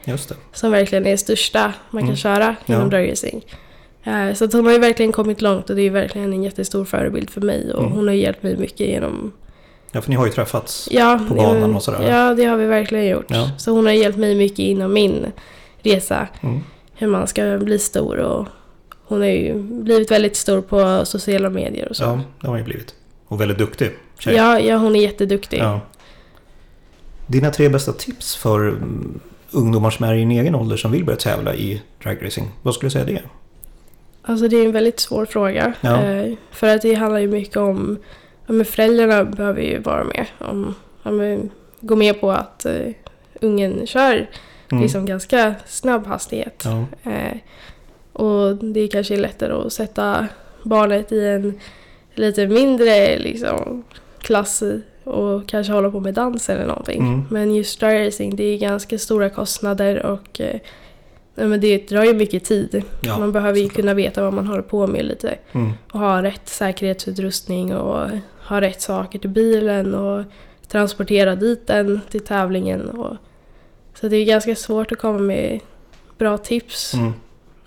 som 0.54 0.72
verkligen 0.72 1.06
är 1.08 1.18
största 1.18 1.74
man 1.92 2.02
kan 2.02 2.08
Mm. 2.10 2.16
köra 2.16 2.56
inom 2.66 2.82
Ja. 2.82 2.88
dragracing. 2.88 3.46
Eh, 4.04 4.34
så 4.34 4.48
hon 4.58 4.66
har 4.66 4.74
ju 4.74 4.80
verkligen 4.80 5.12
kommit 5.12 5.42
långt 5.42 5.70
och 5.70 5.76
det 5.76 5.82
är 5.82 5.90
verkligen 5.90 6.34
en 6.34 6.44
jättestor 6.44 6.86
förebild 6.86 7.30
för 7.30 7.42
mig 7.42 7.74
och 7.74 7.80
Mm. 7.84 7.92
hon 7.92 8.08
har 8.08 8.16
hjälpt 8.16 8.44
mig 8.44 8.58
mycket 8.58 8.88
genom 8.88 9.32
Ja, 9.92 10.02
för 10.02 10.10
ni 10.10 10.16
har 10.16 10.26
ju 10.26 10.32
träffats. 10.32 10.88
Ja, 10.92 11.20
på 11.30 11.36
banan 11.36 11.76
och 11.76 11.84
sådär. 11.84 12.10
Ja, 12.10 12.34
det 12.34 12.46
har 12.46 12.58
vi 12.58 12.66
verkligen 12.66 13.08
gjort. 13.08 13.26
Ja. 13.28 13.50
Så 13.58 13.72
hon 13.72 13.86
har 13.86 13.94
hjälpt 13.94 14.18
mig 14.18 14.36
mycket 14.36 14.60
inom 14.60 14.94
min 14.94 15.26
resa. 15.82 16.28
Mm. 16.42 16.60
Hur 16.94 17.08
man 17.08 17.28
ska 17.28 17.58
bli 17.58 17.80
stor 17.80 18.18
och 18.18 18.48
hon 19.04 19.22
har 19.22 19.28
ju 19.28 19.54
blivit 19.60 20.12
väldigt 20.12 20.36
stor 20.36 20.62
på 20.62 21.06
sociala 21.06 21.50
medier 21.50 21.90
och 21.90 21.96
så. 21.96 22.04
Ja, 22.04 22.20
det 22.40 22.48
har 22.48 22.50
hon 22.50 22.58
ju 22.58 22.66
blivit. 22.66 22.96
Och 23.28 23.42
väldigt 23.42 23.58
duktig 23.58 23.92
tjej. 24.20 24.36
Ja, 24.36 24.60
ja, 24.60 24.78
hon 24.78 24.96
är 24.96 25.00
jätteduktig. 25.00 25.60
Ja. 25.60 25.80
Dina 27.28 27.52
tre 27.52 27.70
bästa 27.70 27.94
tips 27.94 28.36
för 28.36 28.68
mm, 28.68 29.20
ungdomar 29.52 29.90
som 29.90 30.06
är 30.06 30.14
i 30.14 30.18
din 30.18 30.32
egen 30.32 30.56
ålder 30.56 30.78
som 30.78 30.92
vill 30.92 31.06
börja 31.06 31.18
tävla 31.18 31.56
i 31.56 31.82
dragracing. 32.04 32.48
Vad 32.62 32.74
skulle 32.74 32.88
du 32.88 32.92
säga 32.92 33.06
det? 33.06 33.22
Alltså 34.22 34.48
det 34.48 34.58
är 34.58 34.66
en 34.66 34.72
väldigt 34.72 35.00
svår 35.00 35.26
fråga. 35.26 35.74
Ja. 35.82 36.04
Eh, 36.04 36.34
för 36.52 36.76
att 36.76 36.82
det 36.82 36.94
handlar 36.94 37.20
ju 37.20 37.28
mycket 37.28 37.58
om, 37.58 37.98
ja, 38.52 38.56
men 38.56 38.66
föräldrarna 38.66 39.26
behöver 39.26 39.62
ju 39.62 39.80
vara 39.80 40.04
med. 40.04 40.26
Om, 40.40 40.76
ja, 41.04 41.12
men, 41.12 41.50
gå 41.80 41.96
med 41.96 42.22
på 42.22 42.32
att 42.32 42.66
eh, 42.66 42.88
ungen 43.42 43.88
kör 43.88 44.28
Mm. 44.72 44.84
liksom 44.84 45.06
ganska 45.06 45.56
snabb 45.66 46.08
hastighet. 46.08 46.64
Ja, 46.66 46.86
Eh, 47.12 47.38
och 48.14 48.56
det 48.56 48.88
kanske 48.88 49.14
är 49.14 49.18
lättare 49.18 49.54
att 49.54 49.74
sätta 49.74 50.28
barnet 50.64 51.12
i 51.12 51.28
en 51.28 51.60
lite 52.16 52.48
mindre 52.48 53.20
liksom, 53.20 53.84
klass 54.22 54.64
och 55.04 55.48
kanske 55.48 55.74
hålla 55.74 55.92
på 55.92 56.00
med 56.00 56.14
dans 56.14 56.50
eller 56.50 56.66
någonting. 56.66 57.02
Mm. 57.02 57.24
Men 57.30 57.56
just 57.56 57.80
dragracing, 57.80 58.36
det 58.36 58.44
är 58.44 58.58
ganska 58.58 58.98
stora 58.98 59.30
kostnader 59.30 60.06
och 60.06 60.42
eh, 60.42 60.60
men 61.36 61.62
det 61.62 61.90
drar 61.90 62.04
ju 62.04 62.14
mycket 62.14 62.44
tid. 62.44 62.84
ja. 63.02 63.20
man 63.20 63.32
behöver 63.32 63.60
ju 63.60 63.64
såklart. 63.64 63.76
kunna 63.76 63.94
veta 63.94 64.24
vad 64.24 64.34
man 64.34 64.48
håller 64.48 64.62
på 64.62 64.88
med 64.88 65.06
lite. 65.06 65.36
Mm. 65.52 65.72
Och 65.92 66.00
ha 66.00 66.24
rätt 66.24 66.50
säkerhetsutrustning 66.50 67.76
och 67.76 68.10
ha 68.52 68.62
rätt 68.62 68.82
saker 68.82 69.20
till 69.20 69.30
bilen 69.30 69.96
och 69.96 70.24
transportera 70.68 71.36
dit 71.36 71.68
den 71.68 72.02
till 72.10 72.22
tävlingen. 72.22 72.90
Och, 72.90 73.18
så 73.94 74.08
det 74.08 74.18
är 74.18 74.26
ganska 74.26 74.56
svårt 74.56 74.92
att 74.92 74.98
komma 74.98 75.20
med 75.20 75.60
bra 76.18 76.38
tips 76.38 76.94
Mm. 76.94 77.14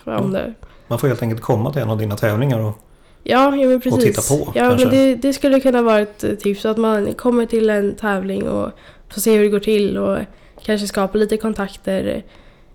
om 0.04 0.32
det. 0.32 0.54
Man 0.88 0.98
får 0.98 1.08
helt 1.08 1.22
enkelt 1.22 1.40
komma 1.42 1.72
till 1.72 1.82
en 1.82 1.90
av 1.90 1.98
dina 1.98 2.16
tävlingar 2.16 2.60
och 2.60 2.78
Ja, 3.26 3.56
ja 3.56 3.68
men 3.68 3.80
precis. 3.80 4.04
titta 4.04 4.36
på, 4.36 4.52
ja, 4.54 4.68
kanske. 4.68 4.86
men 4.86 4.94
det, 4.94 5.14
det 5.14 5.32
skulle 5.32 5.60
kunna 5.60 5.82
vara 5.82 6.00
ett 6.00 6.24
eh, 6.24 6.34
tips 6.34 6.66
att 6.66 6.76
man 6.76 7.14
kommer 7.14 7.46
till 7.46 7.70
en 7.70 7.94
tävling 7.94 8.48
och 8.48 8.70
får 9.08 9.20
se 9.20 9.36
hur 9.36 9.42
det 9.42 9.48
går 9.48 9.58
till 9.58 9.98
och 9.98 10.18
kanske 10.64 10.86
skapa 10.86 11.18
lite 11.18 11.36
kontakter. 11.36 12.22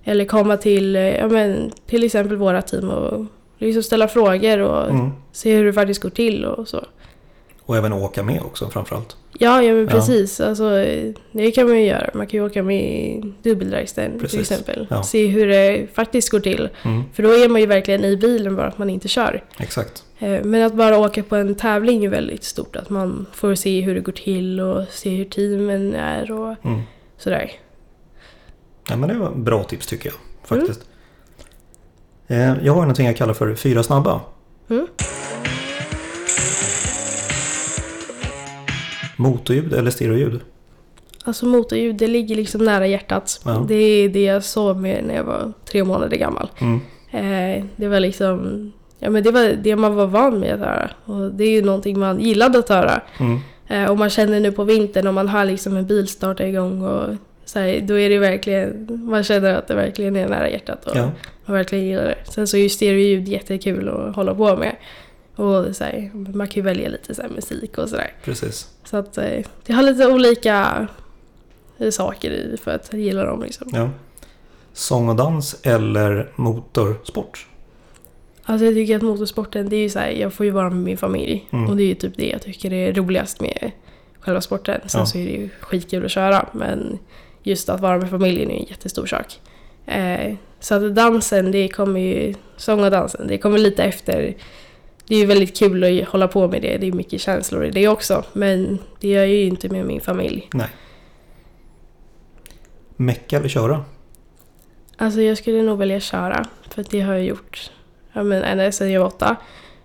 Eller 0.04 0.26
komma 0.26 0.58
till, 0.58 0.96
eh, 0.96 1.18
ja, 1.18 1.28
men, 1.28 1.72
till 1.88 2.04
exempel 2.04 2.38
våra 2.38 2.62
team 2.62 2.90
och 2.90 3.26
liksom 3.58 3.84
ställa 3.84 4.08
frågor 4.08 4.60
och 4.60 4.90
mm. 4.90 5.12
se 5.32 5.56
hur 5.56 5.66
det 5.66 5.74
faktiskt 5.74 6.02
går 6.02 6.10
till 6.10 6.46
och 6.46 6.68
så. 6.68 6.86
Och 7.70 7.78
även 7.78 7.94
åka 7.94 8.24
med 8.24 8.42
också 8.42 8.70
framförallt. 8.70 9.16
Ja, 9.40 9.62
ja 9.64 9.74
men 9.74 9.84
Ja. 9.84 9.90
precis. 9.92 10.40
Alltså, 10.42 10.78
eh, 10.80 11.14
det 11.32 11.52
kan 11.52 11.68
man 11.68 11.78
ju 11.80 11.86
göra. 11.86 12.10
Man 12.14 12.28
kan 12.28 12.40
ju 12.40 12.46
åka 12.46 12.64
med 12.64 12.84
i 12.84 13.34
dubbeldragsten 13.44 14.20
till 14.30 14.40
exempel. 14.40 14.88
Ja. 14.90 15.04
Se 15.04 15.28
hur 15.28 15.48
det 15.48 15.88
faktiskt 15.94 16.30
går 16.30 16.40
till. 16.40 16.70
Mm. 16.86 17.04
För 17.14 17.24
då 17.24 17.30
är 17.30 17.50
man 17.50 17.62
ju 17.62 17.68
verkligen 17.68 18.06
i 18.06 18.18
bilen 18.18 18.56
bara 18.56 18.68
att 18.68 18.78
man 18.78 18.90
inte 18.90 19.08
kör. 19.08 19.44
Exakt. 19.58 20.04
Eh, 20.20 20.44
Men 20.44 20.62
att 20.66 20.74
bara 20.74 20.98
åka 20.98 21.24
på 21.24 21.36
en 21.36 21.56
tävling 21.56 22.06
är 22.06 22.10
väldigt 22.10 22.44
stort. 22.44 22.76
Att 22.76 22.90
man 22.90 23.26
får 23.34 23.56
se 23.56 23.82
hur 23.82 23.96
det 23.96 24.02
går 24.02 24.12
till 24.12 24.60
och 24.60 24.86
se 24.90 25.10
hur 25.10 25.26
teamen 25.26 25.96
är 25.96 26.32
och 26.32 26.56
Mm. 26.66 26.82
sådär. 27.18 27.52
Ja, 28.90 28.96
men 28.98 29.10
det 29.10 29.16
var 29.16 29.32
bra 29.32 29.64
tips 29.64 29.88
tycker 29.88 30.10
jag 30.10 30.18
faktiskt. 30.60 30.82
Eh, 32.28 32.38
Jag 32.66 32.74
har 32.74 32.82
någonting 32.82 33.06
jag 33.06 33.18
kallar 33.18 33.34
för 33.34 33.56
fyra 33.56 33.84
snabba. 33.84 34.22
Mm. 34.70 34.88
Motorljud 39.20 39.74
eller 39.74 39.92
stereoljud? 39.92 40.40
Alltså 41.24 41.46
motorljud, 41.46 41.96
det 41.96 42.08
ligger 42.08 42.36
liksom 42.36 42.66
nära 42.66 42.88
hjärtat. 42.88 43.42
Ja. 43.46 43.66
Det 43.68 43.76
är 43.76 44.10
det 44.10 44.24
jag 44.24 44.44
sov 44.44 44.82
med 44.82 45.04
när 45.04 45.16
jag 45.16 45.24
var 45.24 45.54
tre 45.66 45.84
månader 45.84 46.18
gammal. 46.18 46.50
Mm. 46.60 46.80
Eh, 47.12 47.66
det 47.76 47.88
var 47.88 48.00
liksom, 48.00 48.72
ja 49.00 49.10
men 49.10 49.24
det 49.24 49.32
var 49.32 49.54
det 49.64 49.76
man 49.76 49.96
var 49.96 50.08
van 50.08 50.40
med 50.40 50.54
att 50.54 50.60
höra. 50.60 50.90
Och 51.06 51.32
det 51.32 51.44
är 51.44 51.52
ju 51.52 51.62
någonting 51.62 52.00
man 52.00 52.20
gillade 52.20 52.60
att 52.60 52.70
höra. 52.70 53.02
Mm. 53.20 53.40
Eh, 53.68 53.92
och 53.92 53.98
man 53.98 54.10
känner 54.10 54.40
nu 54.40 54.52
på 54.52 54.64
vintern 54.64 55.08
om 55.08 55.16
man 55.16 55.28
hör 55.28 55.46
liksom 55.46 55.78
en 55.78 55.88
bil 55.88 56.08
starta 56.08 56.48
igång 56.48 56.82
och 56.82 57.16
så 57.46 57.60
här, 57.60 57.82
då 57.82 58.00
är 58.00 58.10
det 58.10 58.18
verkligen, 58.18 58.88
man 59.10 59.24
känner 59.24 59.54
att 59.54 59.68
det 59.68 59.76
verkligen 59.76 60.16
är 60.16 60.30
nära 60.30 60.50
hjärtat 60.50 60.86
och 60.86 60.98
Ja, 60.98 61.12
man 61.46 61.56
verkligen 61.56 61.86
gillar 61.86 62.04
det. 62.04 62.18
Sen 62.32 62.48
så 62.48 62.58
är 62.58 62.62
ju 62.62 62.70
stereoljud 62.70 63.28
jättekul 63.28 63.90
att 63.90 64.16
hålla 64.16 64.36
på 64.36 64.56
med. 64.56 64.76
Och 65.40 65.76
så 65.76 65.84
här, 65.84 66.12
man 66.14 66.48
kan 66.48 66.56
ju 66.56 66.62
välja 66.62 66.90
lite 66.90 67.16
så 67.16 67.22
musik 67.36 67.78
och 67.78 67.90
sådär. 67.90 68.14
precis. 68.24 68.70
Så 68.84 68.98
att 68.98 69.18
eh, 69.18 69.46
det 69.66 69.74
har 69.74 69.84
lite 69.84 70.08
olika 70.08 70.88
saker 71.92 72.32
i 72.32 72.58
för 72.64 72.72
att 72.72 72.88
jag 72.92 73.02
gillar 73.02 73.26
dem 73.26 73.44
liksom. 73.44 73.70
Ja. 73.74 73.90
Sång 74.74 75.10
och 75.10 75.16
dans 75.16 75.60
eller 75.64 76.32
motorsport? 76.36 77.48
Alltså 78.44 78.66
jag 78.66 78.74
tycker 78.74 78.96
att 78.96 79.02
motorsporten, 79.02 79.70
det 79.70 79.76
är 79.76 79.82
ju 79.82 79.90
så 79.90 80.00
här, 80.00 80.10
jag 80.10 80.34
får 80.34 80.46
ju 80.46 80.52
vara 80.52 80.70
med 80.70 80.84
min 80.84 80.98
familj. 80.98 81.48
Mm. 81.52 81.70
Och 81.70 81.78
det 81.78 81.84
är 81.84 81.88
ju 81.88 81.96
typ 81.96 82.14
det 82.18 82.30
jag 82.30 82.42
tycker 82.42 82.74
är 82.74 82.94
roligast 82.94 83.42
med 83.42 83.72
själva 84.20 84.42
sporten. 84.42 84.82
Sen 84.86 85.00
Ja. 85.00 85.06
så 85.06 85.18
är 85.18 85.26
det 85.26 85.32
ju 85.32 85.50
skitkul 85.60 86.06
att 86.06 86.12
köra, 86.12 86.50
men 86.54 87.00
just 87.44 87.70
att 87.70 87.80
vara 87.82 87.98
med 87.98 88.10
familjen 88.10 88.52
är 88.52 88.56
en 88.56 88.66
jättestor 88.66 89.06
sak. 89.06 89.40
Eh, 89.86 90.36
så 90.60 90.76
att 90.76 90.96
dansen, 90.96 91.52
det 91.52 91.68
kommer 91.68 92.00
ju, 92.00 92.34
sång 92.58 92.84
och 92.84 92.92
dansen, 92.92 93.28
det 93.28 93.38
kommer 93.38 93.58
lite 93.58 93.84
efter. 93.84 94.36
Det 95.10 95.16
är 95.16 95.20
ju 95.20 95.26
väldigt 95.26 95.58
kul 95.58 95.84
att 95.84 96.08
hålla 96.10 96.28
på 96.28 96.48
med 96.48 96.62
det, 96.62 96.78
det 96.78 96.88
är 96.88 96.92
mycket 96.92 97.22
känslor 97.22 97.66
i 97.66 97.72
det 97.72 97.88
också. 97.88 98.24
Men 98.34 98.80
det 99.00 99.08
gör 99.08 99.20
jag 99.20 99.30
ju 99.30 99.44
inte 99.44 99.70
med 99.70 99.86
min 99.86 100.02
familj. 100.02 100.50
Nej. 100.54 100.68
Mecka 102.96 103.38
eller 103.38 103.48
köra? 103.48 103.86
Alltså 104.98 105.22
jag 105.22 105.38
skulle 105.38 105.62
nog 105.62 105.78
välja 105.78 106.00
köra, 106.00 106.46
för 106.70 106.86
det 106.90 107.02
har 107.02 107.14
jag 107.14 107.26
gjort 107.26 107.72
ja, 108.14 108.24
men 108.24 108.44
ända 108.44 108.72
sedan 108.72 108.92
jag 108.92 109.02
var 109.02 109.08
åtta. 109.08 109.36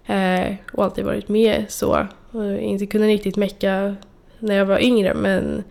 Eh, 0.06 0.54
och 0.72 0.84
alltid 0.84 1.04
varit 1.04 1.28
med 1.28 1.64
så. 1.68 2.06
Och 2.30 2.58
inte 2.58 2.86
kunnat 2.86 3.06
riktigt 3.06 3.36
mecka 3.36 3.96
när 4.38 4.54
jag 4.54 4.66
var 4.66 4.78
yngre, 4.78 5.14
men 5.14 5.64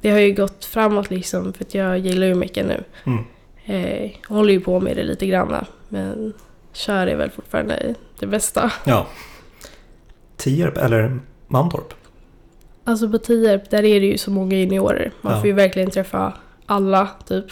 det 0.00 0.10
har 0.10 0.18
ju 0.18 0.34
gått 0.34 0.64
framåt 0.64 1.10
liksom, 1.10 1.52
för 1.52 1.64
att 1.64 1.74
jag 1.74 1.98
gillar 1.98 2.26
ju 2.26 2.34
mecka 2.34 2.64
nu. 2.64 2.84
Mm. 3.04 3.24
Eh, 3.64 4.10
håller 4.28 4.52
ju 4.52 4.60
på 4.60 4.80
med 4.80 4.96
det 4.96 5.04
lite 5.04 5.26
grann, 5.26 5.64
men 5.88 6.32
kör 6.74 7.06
är 7.06 7.16
väl 7.16 7.30
fortfarande 7.30 7.94
det 8.18 8.26
bästa. 8.26 8.72
Ja. 8.86 9.06
Tierp 10.36 10.76
eller 10.76 11.18
Mantorp? 11.46 11.94
Alltså 12.84 13.08
på 13.10 13.18
Tierp, 13.18 13.70
där 13.70 13.84
är 13.84 14.00
det 14.00 14.06
ju 14.06 14.18
så 14.18 14.30
många 14.30 14.56
juniorer. 14.56 15.12
Man 15.20 15.32
Ja. 15.32 15.38
får 15.40 15.46
ju 15.46 15.52
verkligen 15.52 15.90
träffa 15.90 16.32
alla, 16.66 17.08
typ. 17.26 17.46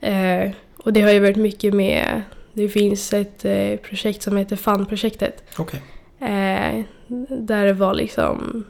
Eh, 0.00 0.50
och 0.76 0.92
det 0.92 1.02
har 1.02 1.10
ju 1.10 1.20
varit 1.20 1.36
mycket 1.36 1.74
med... 1.74 2.22
Det 2.52 2.68
finns 2.68 3.12
ett 3.12 3.44
eh, 3.44 3.76
projekt 3.76 4.22
som 4.22 4.36
heter 4.36 4.56
FUN-projektet. 4.56 5.42
Okej. 5.58 5.82
Eh, 6.20 6.84
där 7.28 7.64
det 7.66 7.72
var 7.72 7.94
liksom... 7.94 8.64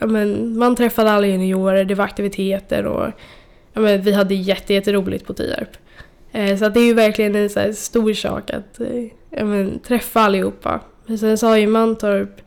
Ja, 0.00 0.06
men, 0.06 0.58
man 0.58 0.76
träffade 0.76 1.10
alla 1.10 1.26
juniorer, 1.26 1.84
det 1.84 1.94
var 1.94 2.04
aktiviteter 2.04 2.86
och 2.86 3.06
ja, 3.72 3.80
men, 3.80 4.02
vi 4.02 4.12
hade 4.12 4.34
jätte, 4.34 4.74
jätteroligt 4.74 5.26
på 5.26 5.34
Tierp. 5.34 5.68
Eh, 6.34 6.56
så 6.58 6.68
det 6.68 6.80
är 6.80 6.84
ju 6.84 6.94
verkligen 6.94 7.34
en 7.36 7.50
så 7.50 7.72
stor 7.72 8.12
sak 8.14 8.50
att 8.50 8.80
eh, 8.80 9.44
men, 9.44 9.78
träffa 9.78 10.20
allihopa. 10.20 10.80
Men 11.06 11.18
sen 11.18 11.38
så 11.38 11.46
har 11.46 11.56
ju 11.56 11.66
Mantorp, 11.66 12.40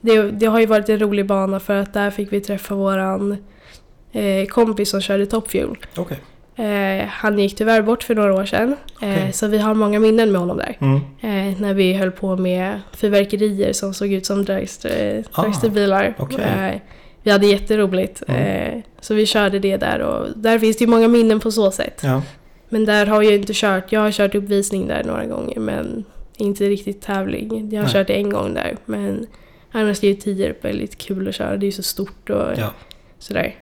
det, 0.00 0.22
det 0.22 0.46
har 0.46 0.60
ju 0.60 0.66
varit 0.66 0.88
en 0.88 0.98
rolig 0.98 1.26
bana 1.26 1.60
för 1.60 1.74
att 1.74 1.94
där 1.94 2.10
fick 2.10 2.32
vi 2.32 2.40
träffa 2.40 2.74
våran 2.74 3.36
eh, 4.12 4.46
kompis 4.46 4.90
som 4.90 5.00
körde 5.00 5.26
Top 5.26 5.50
Fuel. 5.50 5.76
Okej. 5.96 6.18
Eh, 6.56 7.06
han 7.08 7.38
gick 7.38 7.56
tyvärr 7.56 7.82
bort 7.82 8.02
för 8.02 8.14
några 8.14 8.34
år 8.34 8.44
sedan. 8.44 8.76
Eh, 9.02 9.10
Okej. 9.10 9.32
Så 9.32 9.46
vi 9.46 9.58
har 9.58 9.74
många 9.74 10.00
minnen 10.00 10.32
med 10.32 10.40
honom 10.40 10.56
där. 10.56 10.76
Mm. 10.80 10.96
Eh, 11.20 11.60
när 11.60 11.74
vi 11.74 11.94
höll 11.94 12.10
på 12.10 12.36
med 12.36 12.80
fyrverkerier 12.92 13.72
som 13.72 13.94
såg 13.94 14.12
ut 14.12 14.26
som 14.26 14.40
Ah, 14.40 15.42
dragsterbilar. 15.42 16.14
okej. 16.18 16.44
Eh, 16.44 16.80
vi 17.22 17.30
hade 17.30 17.46
jätteroligt. 17.46 18.22
Mm. 18.28 18.82
Så 19.00 19.14
vi 19.14 19.26
körde 19.26 19.58
det 19.58 19.76
där 19.76 19.98
och 19.98 20.28
där 20.36 20.58
finns 20.58 20.76
det 20.76 20.84
ju 20.84 20.90
många 20.90 21.08
minnen 21.08 21.40
på 21.40 21.50
så 21.50 21.70
sätt. 21.70 22.00
Ja. 22.04 22.22
Men 22.74 22.84
där 22.84 23.06
har 23.06 23.22
jag 23.22 23.34
inte 23.34 23.52
kört, 23.54 23.92
jag 23.92 24.00
har 24.00 24.10
kört 24.10 24.34
uppvisning 24.34 24.88
där 24.88 25.04
några 25.04 25.26
gånger 25.26 25.60
men 25.60 26.04
inte 26.36 26.68
riktigt 26.68 27.02
tävling. 27.02 27.70
Jag 27.72 27.78
har 27.78 27.84
Nej. 27.84 27.92
kört 27.92 28.10
en 28.10 28.30
gång 28.30 28.54
där 28.54 28.76
men 28.84 29.26
annars 29.72 30.04
är 30.04 30.08
ju 30.08 30.14
Tierp 30.14 30.64
väldigt 30.64 30.98
kul 30.98 31.28
att 31.28 31.34
köra, 31.34 31.56
det 31.56 31.64
är 31.64 31.68
ju 31.68 31.72
så 31.72 31.82
stort 31.82 32.30
och 32.30 32.52
ja. 32.56 32.70
sådär. 33.18 33.54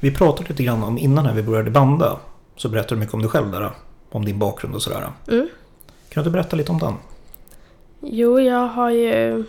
Vi 0.00 0.14
pratade 0.14 0.48
lite 0.48 0.62
grann 0.62 0.82
om 0.82 0.98
innan 0.98 1.24
när 1.24 1.34
vi 1.34 1.42
började 1.42 1.70
banda. 1.70 2.18
Så 2.56 2.68
berättade 2.68 2.94
du 2.94 3.00
mycket 3.00 3.14
om 3.14 3.20
dig 3.20 3.30
själv 3.30 3.50
där. 3.50 3.70
Om 4.10 4.24
din 4.24 4.38
bakgrund 4.38 4.74
och 4.74 4.82
sådär. 4.82 5.10
Mm. 5.28 5.48
Kan 6.08 6.24
du 6.24 6.30
berätta 6.30 6.56
lite 6.56 6.72
om 6.72 6.78
den? 6.78 6.94
Jo, 8.00 8.40
jag 8.40 8.66
har 8.66 8.90
ju... 8.90 9.44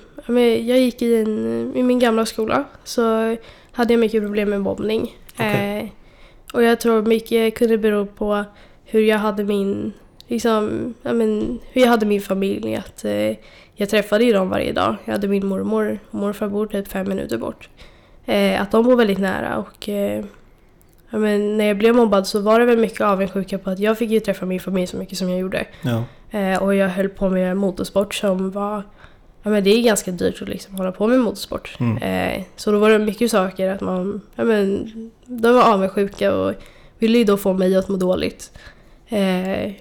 Jag 0.68 0.80
gick 0.80 1.02
i, 1.02 1.16
en, 1.16 1.76
i 1.76 1.84
min 1.84 2.00
gamla 2.00 2.26
skola 2.26 2.64
så 2.84 3.36
hade 3.72 3.94
jag 3.94 4.00
mycket 4.00 4.24
problem 4.24 4.50
med 4.50 4.62
mobbning. 4.62 5.18
Okej. 5.34 5.80
Eh, 5.80 5.90
och 6.54 6.64
jag 6.64 6.80
tror 6.80 7.02
mycket 7.02 7.56
kunde 7.56 7.78
bero 7.78 8.06
på 8.06 8.44
hur 8.86 9.02
jag 9.02 9.18
hade 9.18 9.44
min... 9.44 9.94
Liksom, 10.28 10.94
ja, 11.02 11.14
men, 11.14 11.60
hur 11.72 11.82
jag 11.82 11.90
hade 11.90 12.06
min 12.06 12.22
familj. 12.22 12.76
Att, 12.76 13.06
eh, 13.06 13.36
jag 13.76 13.90
träffade 13.90 14.24
ju 14.24 14.34
dem 14.34 14.50
varje 14.50 14.74
dag. 14.74 14.96
Jag 15.06 15.12
hade 15.14 15.28
min 15.28 15.46
mormor 15.46 16.00
och 16.10 16.20
morfar 16.20 16.48
bor 16.48 16.66
typ 16.66 16.88
fem 16.88 17.10
minuter 17.10 17.38
bort. 17.38 17.70
Eh, 18.26 18.62
att 18.62 18.72
de 18.72 18.84
bor 18.84 18.96
väldigt 18.96 19.20
nära 19.20 19.58
och... 19.58 19.90
Ja, 21.10 21.18
men, 21.18 21.58
när 21.58 21.66
jag 21.66 21.78
blev 21.78 21.96
mobbad 21.96 22.28
så 22.28 22.40
var 22.40 22.60
det 22.60 22.66
väl 22.66 22.78
mycket 22.78 23.02
avundsjuka 23.02 23.58
på 23.58 23.70
att 23.70 23.80
jag 23.80 23.98
fick 23.98 24.10
ju 24.10 24.20
träffa 24.20 24.46
min 24.46 24.60
familj 24.60 24.88
så 24.88 24.98
mycket 24.98 25.18
som 25.18 25.30
jag 25.30 25.40
gjorde. 25.40 25.66
Ja. 25.82 26.04
Eh, 26.40 26.64
och 26.64 26.76
jag 26.76 26.90
höll 26.90 27.10
på 27.10 27.30
med 27.30 27.58
motorsport 27.58 28.16
som 28.16 28.52
var... 28.52 28.84
Ja 29.44 29.50
men 29.50 29.64
det 29.64 29.70
är 29.70 29.84
ganska 29.84 30.12
dyrt 30.12 30.42
att 30.42 30.50
liksom 30.50 30.76
hålla 30.76 30.92
på 30.92 31.08
med 31.08 31.20
motorsport. 31.20 31.78
Mm. 31.80 31.98
Eh, 31.98 32.44
så 32.56 32.72
då 32.72 32.80
var 32.80 32.90
det 32.90 33.00
mycket 33.00 33.32
saker 33.32 33.70
att 33.70 33.82
man... 33.82 34.22
Ja 34.36 34.44
men, 34.44 35.12
de 35.26 35.56
var 35.56 35.74
avundsjuka 35.74 36.36
och 36.36 36.54
ville 37.00 37.18
ju 37.18 37.24
då 37.24 37.38
få 37.38 37.54
mig 37.54 37.76
att 37.76 37.90
må 37.90 37.98
dåligt. 37.98 38.52
Eh, 39.08 39.72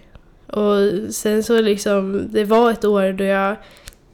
och 0.46 1.12
sen 1.14 1.42
så 1.42 1.60
liksom, 1.60 2.28
det 2.30 2.44
var 2.44 2.70
ett 2.70 2.84
år 2.84 3.12
då 3.12 3.24
jag 3.24 3.56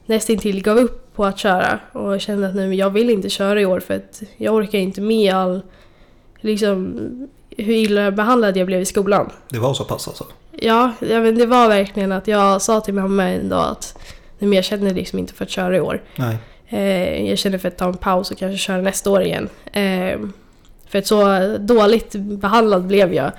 nästintill 0.07 0.62
gav 0.62 0.79
upp 0.79 1.14
på 1.14 1.24
att 1.24 1.38
köra 1.38 1.79
och 1.92 2.20
kände 2.20 2.48
att 2.48 2.55
nej, 2.55 2.74
jag 2.74 2.90
vill 2.90 3.11
inte 3.11 3.29
köra 3.31 3.61
i 3.61 3.66
år 3.66 3.81
för 3.81 3.94
att 3.94 4.22
jag 4.37 4.55
orkar 4.55 4.79
inte 4.79 5.00
med 5.00 5.35
all... 5.35 5.61
Liksom 6.44 6.98
hur 7.57 7.74
illa 7.74 8.11
behandlad 8.11 8.57
jag 8.57 8.66
blev 8.66 8.80
i 8.80 8.85
skolan. 8.85 9.30
Det 9.48 9.59
var 9.59 9.74
så 9.74 9.85
pass 9.85 10.09
alltså? 10.09 10.24
Ja, 10.52 10.92
ja 11.00 11.20
men 11.20 11.38
det 11.38 11.46
var 11.46 11.68
verkligen 11.68 12.12
att 12.12 12.28
jag 12.28 12.62
sa 12.62 12.80
till 12.80 12.94
mamma 12.94 13.24
en 13.30 13.48
dag 13.48 13.64
att 13.70 13.98
men 14.38 14.52
jag 14.52 14.64
känner 14.64 14.94
liksom 14.94 15.18
inte 15.18 15.35
för 15.35 15.44
att 15.44 15.50
köra 15.50 15.76
i 15.76 15.80
år. 15.80 16.02
Nej. 16.16 16.37
Eh, 16.68 17.28
jag 17.28 17.38
känner 17.38 17.59
för 17.59 17.68
att 17.68 17.76
ta 17.78 17.85
en 17.88 17.96
paus 17.96 18.30
och 18.30 18.38
kanske 18.38 18.59
köra 18.59 18.80
nästa 18.83 19.11
år 19.11 19.22
igen. 19.22 19.48
Eh, 19.72 20.18
för 20.88 20.98
att 20.98 21.07
så 21.07 21.38
dåligt 21.61 22.12
behandlad 22.16 22.87
blev 22.87 23.14
jag. 23.14 23.33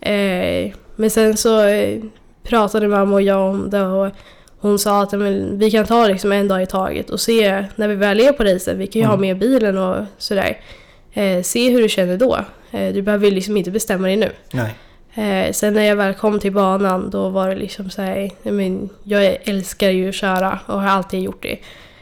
Eh, 0.00 0.72
men 0.96 1.10
sen 1.10 1.36
så 1.36 1.64
eh, 1.66 2.00
pratade 2.42 2.88
mamma 2.88 3.14
och 3.14 3.22
jag 3.22 3.50
om 3.50 3.70
det 3.70 3.82
och 3.82 4.10
hon 4.58 4.78
sa 4.78 5.02
att 5.02 5.12
men, 5.12 5.58
vi 5.58 5.70
kan 5.70 5.84
ta 5.86 6.06
liksom 6.06 6.32
en 6.32 6.48
dag 6.48 6.62
i 6.62 6.66
taget 6.66 7.10
och 7.10 7.20
se 7.20 7.64
när 7.76 7.88
vi 7.88 7.94
väl 7.94 8.20
är 8.20 8.32
på 8.32 8.44
racen. 8.44 8.78
Vi 8.78 8.86
kan 8.86 9.02
ju 9.02 9.06
ha 9.06 9.14
Mm. 9.14 9.20
med 9.28 9.38
bilen 9.38 9.78
och 9.78 10.04
sådär. 10.18 10.60
Eh, 11.14 11.42
se 11.42 11.70
hur 11.70 11.82
du 11.82 11.88
känner 11.88 12.16
då. 12.16 12.38
Eh, 12.70 12.92
du 12.92 13.02
behöver 13.02 13.30
liksom 13.30 13.56
inte 13.56 13.70
bestämma 13.70 14.06
dig 14.06 14.16
nu. 14.16 14.30
Nej. 14.52 14.74
Eh, 15.14 15.52
sen 15.52 15.74
när 15.74 15.82
jag 15.82 15.96
väl 15.96 16.14
kom 16.14 16.40
till 16.40 16.52
banan 16.52 17.10
då 17.10 17.28
var 17.28 17.48
det 17.48 17.56
liksom 17.56 17.90
så 17.90 18.02
här, 18.02 18.30
jag, 18.42 18.54
men, 18.54 18.88
jag 19.02 19.36
älskar 19.44 19.90
ju 19.90 20.08
att 20.08 20.14
köra 20.14 20.58
och 20.66 20.82
har 20.82 20.88
alltid 20.88 21.20
gjort 21.20 21.42
det. 21.42 21.58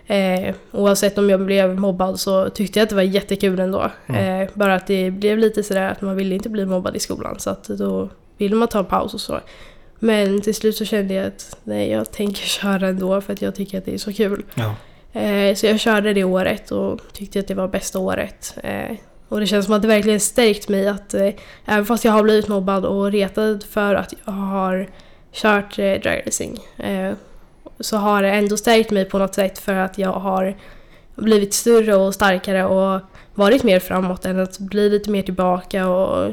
Eh, 0.06 0.54
oavsett 0.72 1.18
om 1.18 1.30
jag 1.30 1.40
blev 1.40 1.80
mobbad 1.80 2.20
så 2.20 2.50
tyckte 2.50 2.78
jag 2.78 2.84
att 2.84 2.90
det 2.90 2.96
var 2.96 3.02
jättekul 3.02 3.60
ändå. 3.60 3.90
Mm. 4.06 4.42
Eh, 4.42 4.48
bara 4.54 4.74
att 4.74 4.86
det 4.86 5.10
blev 5.10 5.38
lite 5.38 5.62
sådär 5.62 5.90
att 5.90 6.00
man 6.00 6.16
ville 6.16 6.34
inte 6.34 6.48
bli 6.48 6.66
mobbad 6.66 6.96
i 6.96 7.00
skolan 7.00 7.38
så 7.38 7.50
att 7.50 7.64
då 7.64 8.08
ville 8.38 8.56
man 8.56 8.68
ta 8.68 8.78
en 8.78 8.84
paus 8.84 9.14
och 9.14 9.20
så. 9.20 9.40
Men 9.98 10.40
till 10.40 10.54
slut 10.54 10.76
så 10.76 10.84
kände 10.84 11.14
jag 11.14 11.26
att 11.26 11.56
nej, 11.64 11.90
jag 11.90 12.12
tänker 12.12 12.42
köra 12.46 12.88
ändå 12.88 13.20
för 13.20 13.32
att 13.32 13.42
jag 13.42 13.54
tycker 13.54 13.78
att 13.78 13.84
det 13.84 13.94
är 13.94 13.98
så 13.98 14.12
kul. 14.12 14.44
Ja. 14.54 14.74
Eh, 15.12 15.54
så 15.54 15.66
jag 15.66 15.80
körde 15.80 16.12
det 16.12 16.24
året 16.24 16.70
och 16.70 17.00
tyckte 17.12 17.40
att 17.40 17.48
det 17.48 17.54
var 17.54 17.68
bästa 17.68 17.98
året. 17.98 18.58
Eh, 18.62 18.96
och 19.28 19.40
det 19.40 19.46
känns 19.46 19.64
som 19.66 19.74
att 19.74 19.82
det 19.82 19.88
verkligen 19.88 20.20
stärkt 20.20 20.68
mig 20.68 20.88
att 20.88 21.14
eh, 21.14 21.28
även 21.64 21.86
fast 21.86 22.04
jag 22.04 22.12
har 22.12 22.22
blivit 22.22 22.48
mobbad 22.48 22.84
och 22.84 23.12
retad 23.12 23.64
för 23.70 23.94
att 23.94 24.14
jag 24.24 24.32
har 24.32 24.88
kört 25.32 25.78
eh, 25.78 26.00
dragracing 26.00 26.58
eh, 26.76 27.12
så 27.80 27.96
har 27.96 28.22
det 28.22 28.30
ändå 28.30 28.56
stärkt 28.56 28.90
mig 28.90 29.04
på 29.04 29.18
något 29.18 29.34
sätt 29.34 29.58
för 29.58 29.74
att 29.74 29.98
jag 29.98 30.12
har 30.12 30.54
blivit 31.14 31.54
större 31.54 31.94
och 31.94 32.14
starkare 32.14 32.64
och 32.64 33.00
varit 33.34 33.62
mer 33.62 33.80
framåt 33.80 34.24
än 34.24 34.40
att 34.40 34.58
bli 34.58 34.90
lite 34.90 35.10
mer 35.10 35.22
tillbaka 35.22 35.88
och 35.88 36.32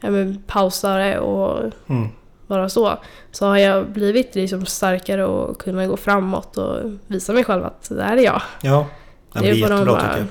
ja, 0.00 0.10
men, 0.10 0.42
pausare 0.46 1.18
och 1.18 1.72
Mm 1.86 2.08
bara 2.48 2.68
så. 2.68 2.98
Så 3.32 3.46
har 3.46 3.56
jag 3.58 3.88
blivit 3.88 4.34
liksom 4.34 4.66
starkare 4.66 5.24
och 5.26 5.58
kunnat 5.60 5.88
gå 5.88 5.96
framåt 5.96 6.56
och 6.56 6.76
visa 7.06 7.32
mig 7.32 7.44
själv 7.44 7.64
att 7.64 7.88
det 7.88 8.02
här 8.02 8.16
är 8.16 8.22
jag. 8.22 8.42
Ja. 8.62 8.86
Det 9.32 9.38
blir 9.40 9.50
de 9.50 9.56
jättebra 9.58 9.84
bara- 9.84 10.00
tycker 10.00 10.16
jag. 10.18 10.26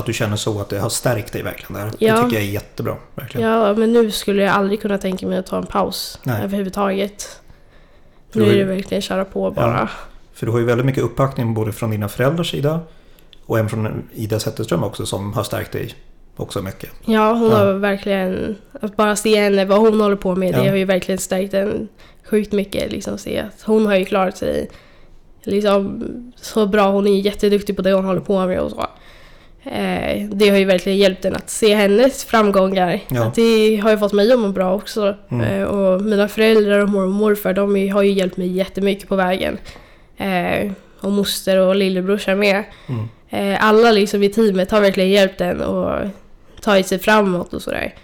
Att 0.00 0.06
du 0.06 0.12
känner 0.12 0.36
så, 0.36 0.60
att 0.60 0.68
det 0.68 0.78
har 0.78 0.88
stärkt 0.88 1.32
dig 1.32 1.42
verkligen 1.42 1.82
där. 1.82 1.90
Ja. 1.98 2.14
Det 2.16 2.22
tycker 2.22 2.36
jag 2.36 2.44
är 2.46 2.50
jättebra. 2.50 2.96
Verkligen. 3.14 3.50
Ja, 3.50 3.74
men 3.74 3.92
nu 3.92 4.10
skulle 4.10 4.42
jag 4.42 4.54
aldrig 4.54 4.82
kunna 4.82 4.98
tänka 4.98 5.26
mig 5.26 5.38
att 5.38 5.46
ta 5.46 5.56
en 5.56 5.66
paus 5.66 6.18
Nej. 6.22 6.42
överhuvudtaget. 6.44 7.40
Nu 8.32 8.42
är 8.44 8.52
är- 8.52 8.56
det 8.58 8.64
verkligen 8.64 9.02
köra 9.02 9.24
på 9.24 9.50
bara. 9.50 9.88
För 10.34 10.46
du 10.46 10.52
har 10.52 10.58
ju 10.58 10.64
väldigt 10.64 10.86
mycket 10.86 11.02
uppbackning 11.04 11.54
både 11.54 11.72
från 11.72 11.90
dina 11.90 12.08
föräldrars 12.08 12.50
sida 12.50 12.80
och 13.46 13.58
även 13.58 13.68
från 13.70 14.08
Ida 14.14 14.40
Zetterström 14.40 14.84
också 14.84 15.06
som 15.06 15.32
har 15.32 15.42
stärkt 15.42 15.72
dig 15.72 15.94
också 16.36 16.62
mycket. 16.62 16.90
Ja, 17.04 17.32
hon 17.32 17.50
Ja. 17.50 17.56
har 17.56 17.72
verkligen... 17.72 18.56
Att 18.80 18.96
bara 18.96 19.16
se 19.16 19.40
henne, 19.40 19.64
vad 19.64 19.78
hon 19.78 20.00
håller 20.00 20.16
på 20.16 20.36
med, 20.36 20.54
Ja. 20.54 20.62
det 20.62 20.68
har 20.68 20.76
ju 20.76 20.84
verkligen 20.84 21.18
stärkt 21.18 21.54
en 21.54 21.88
sjukt 22.24 22.52
mycket. 22.52 22.92
Liksom, 22.92 23.18
se 23.18 23.38
att 23.38 23.62
hon 23.62 23.86
har 23.86 23.96
ju 23.96 24.04
klarat 24.04 24.36
sig 24.36 24.70
liksom, 25.44 26.04
så 26.36 26.66
bra. 26.66 26.90
Hon 26.90 27.06
är 27.06 27.20
jätteduktig 27.20 27.76
på 27.76 27.82
det 27.82 27.92
hon 27.92 28.04
håller 28.04 28.20
på 28.20 28.46
med 28.46 28.60
och 28.60 28.70
så. 28.70 28.86
Eh, 29.70 30.28
det 30.28 30.48
har 30.48 30.56
ju 30.58 30.64
verkligen 30.64 30.98
hjälpt 30.98 31.24
en 31.24 31.36
att 31.36 31.50
se 31.50 31.74
hennes 31.74 32.24
framgångar. 32.24 33.00
Ja. 33.08 33.32
Det 33.34 33.76
har 33.76 33.90
ju 33.90 33.98
fått 33.98 34.12
mig 34.12 34.32
att 34.32 34.38
må 34.38 34.48
bra 34.48 34.74
också. 34.74 35.14
Mm. 35.30 35.46
Eh, 35.60 35.62
och 35.66 36.02
mina 36.02 36.28
föräldrar 36.28 36.78
och 36.78 36.88
mormor 36.88 37.04
och 37.06 37.12
morfar 37.12 37.52
de 37.52 37.88
har 37.90 38.02
ju 38.02 38.12
hjälpt 38.12 38.36
mig 38.36 38.48
jättemycket 38.48 39.08
på 39.08 39.16
vägen. 39.16 39.58
Eh, 40.16 40.70
och 41.00 41.12
moster 41.12 41.58
och 41.58 41.76
lillebrorsa 41.76 42.34
med. 42.34 42.64
Mm. 42.86 43.56
Alla 43.60 43.92
liksom 43.92 44.22
i 44.22 44.28
teamet 44.28 44.70
har 44.70 44.80
verkligen 44.80 45.10
hjälpt 45.10 45.40
en 45.40 45.60
och 45.60 46.00
tagit 46.66 46.86
sig 46.86 46.98
framåt 46.98 47.54
och 47.54 47.62
sådär. 47.62 47.94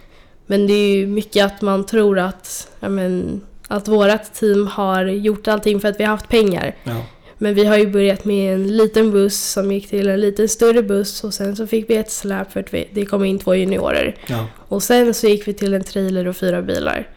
Men 0.46 0.66
det 0.66 0.72
är 0.72 0.96
ju 0.96 1.06
mycket 1.06 1.44
att 1.46 1.62
man 1.62 1.86
tror 1.86 2.18
att, 2.18 2.68
ja, 2.80 2.88
men, 2.88 3.40
att 3.68 3.88
vårt 3.88 4.32
team 4.32 4.66
har 4.66 5.04
gjort 5.04 5.48
allting 5.48 5.80
för 5.80 5.88
att 5.88 6.00
vi 6.00 6.04
har 6.04 6.10
haft 6.10 6.28
pengar. 6.28 6.74
Ja. 6.84 6.96
Men 7.38 7.54
vi 7.54 7.64
har 7.64 7.76
ju 7.78 7.86
börjat 7.86 8.24
med 8.24 8.54
en 8.54 8.76
liten 8.76 9.10
buss 9.12 9.40
som 9.52 9.72
gick 9.72 9.88
till 9.88 10.08
en 10.08 10.20
lite 10.20 10.48
större 10.48 10.82
buss 10.82 11.24
och 11.24 11.34
sen 11.34 11.56
så 11.56 11.66
fick 11.66 11.90
vi 11.90 11.96
ett 11.96 12.10
släp 12.10 12.52
för 12.52 12.60
att 12.60 12.74
vi, 12.74 12.88
det 12.92 13.04
kom 13.06 13.24
in 13.24 13.38
två 13.38 13.54
juniorer. 13.54 14.16
Ja. 14.26 14.46
Och 14.68 14.82
sen 14.82 15.14
så 15.14 15.26
gick 15.26 15.48
vi 15.48 15.52
till 15.54 15.74
en 15.74 15.84
trailer 15.84 16.28
och 16.28 16.36
fyra 16.36 16.62
bilar. 16.62 17.08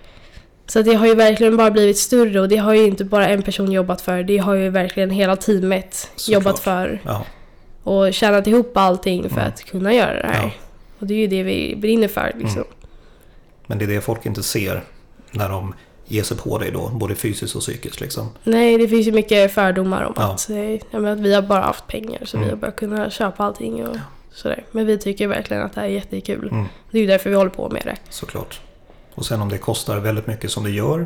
Så 0.68 0.82
det 0.82 0.94
har 0.94 1.08
ju 1.08 1.16
verkligen 1.16 1.58
bara 1.58 1.72
blivit 1.72 1.98
större 1.98 2.42
och 2.42 2.50
det 2.50 2.58
har 2.58 2.74
ju 2.74 2.84
inte 2.86 3.06
bara 3.06 3.28
en 3.28 3.42
person 3.42 3.72
jobbat 3.72 4.02
för. 4.02 4.24
Det 4.24 4.38
har 4.38 4.54
ju 4.54 4.70
verkligen 4.70 5.10
hela 5.10 5.36
teamet 5.36 6.10
Såklart. 6.16 6.34
jobbat 6.34 6.60
för 6.60 7.02
Ja. 7.06 7.26
och 7.84 8.14
tjänat 8.14 8.48
ihop 8.48 8.78
allting 8.78 9.24
för 9.30 9.38
Mm. 9.38 9.48
att 9.48 9.64
kunna 9.64 9.94
göra 9.94 10.22
det 10.22 10.28
här. 10.28 10.44
Ja. 10.44 10.52
Och 11.00 11.08
det 11.08 11.14
är 11.14 11.18
ju 11.18 11.28
det 11.28 11.44
vi 11.44 11.76
brinner 11.76 12.08
för 12.08 12.32
liksom. 12.40 12.58
Mm. 12.62 12.68
Men 13.68 13.78
det 13.78 13.86
är 13.86 13.88
det 13.88 14.02
folk 14.02 14.26
inte 14.26 14.44
ser 14.44 14.84
när 15.32 15.50
de 15.50 15.74
ger 16.08 16.24
sig 16.24 16.38
på 16.38 16.58
dig 16.58 16.72
då, 16.72 16.90
både 16.90 17.16
fysiskt 17.16 17.56
och 17.56 17.62
psykiskt 17.62 18.02
liksom. 18.02 18.30
Nej, 18.44 18.78
det 18.78 18.88
finns 18.88 19.08
ju 19.08 19.12
mycket 19.12 19.54
fördomar 19.54 20.04
om 20.04 20.14
Ja. 20.18 20.34
att, 20.34 20.50
eh, 20.50 20.72
ja, 20.92 21.12
att 21.12 21.20
vi 21.20 21.34
har 21.34 21.42
bara 21.42 21.62
haft 21.62 21.88
pengar 21.88 22.22
så 22.26 22.38
Mm. 22.38 22.48
vi 22.48 22.54
har 22.54 22.58
bara 22.62 22.72
kunnat 22.72 23.14
köpa 23.14 23.44
allting 23.44 23.88
och 23.88 23.98
sådär. 24.32 24.66
Men 24.72 24.86
vi 24.86 24.98
tycker 24.98 25.28
verkligen 25.28 25.64
att 25.64 25.74
det 25.74 25.82
här 25.82 25.88
är 25.88 25.92
jättekul. 25.92 26.50
Mm. 26.52 26.66
Det 26.92 26.98
är 26.98 27.02
ju 27.02 27.08
därför 27.08 27.30
vi 27.30 27.36
håller 27.36 27.50
på 27.52 27.70
med 27.70 27.82
det. 27.86 27.96
Såklart. 28.10 28.62
Och 29.16 29.26
sen 29.26 29.42
om 29.42 29.50
det 29.50 29.58
kostar 29.58 30.00
väldigt 30.00 30.28
mycket 30.28 30.52
som 30.52 30.64
det 30.64 30.72
gör, 30.72 31.06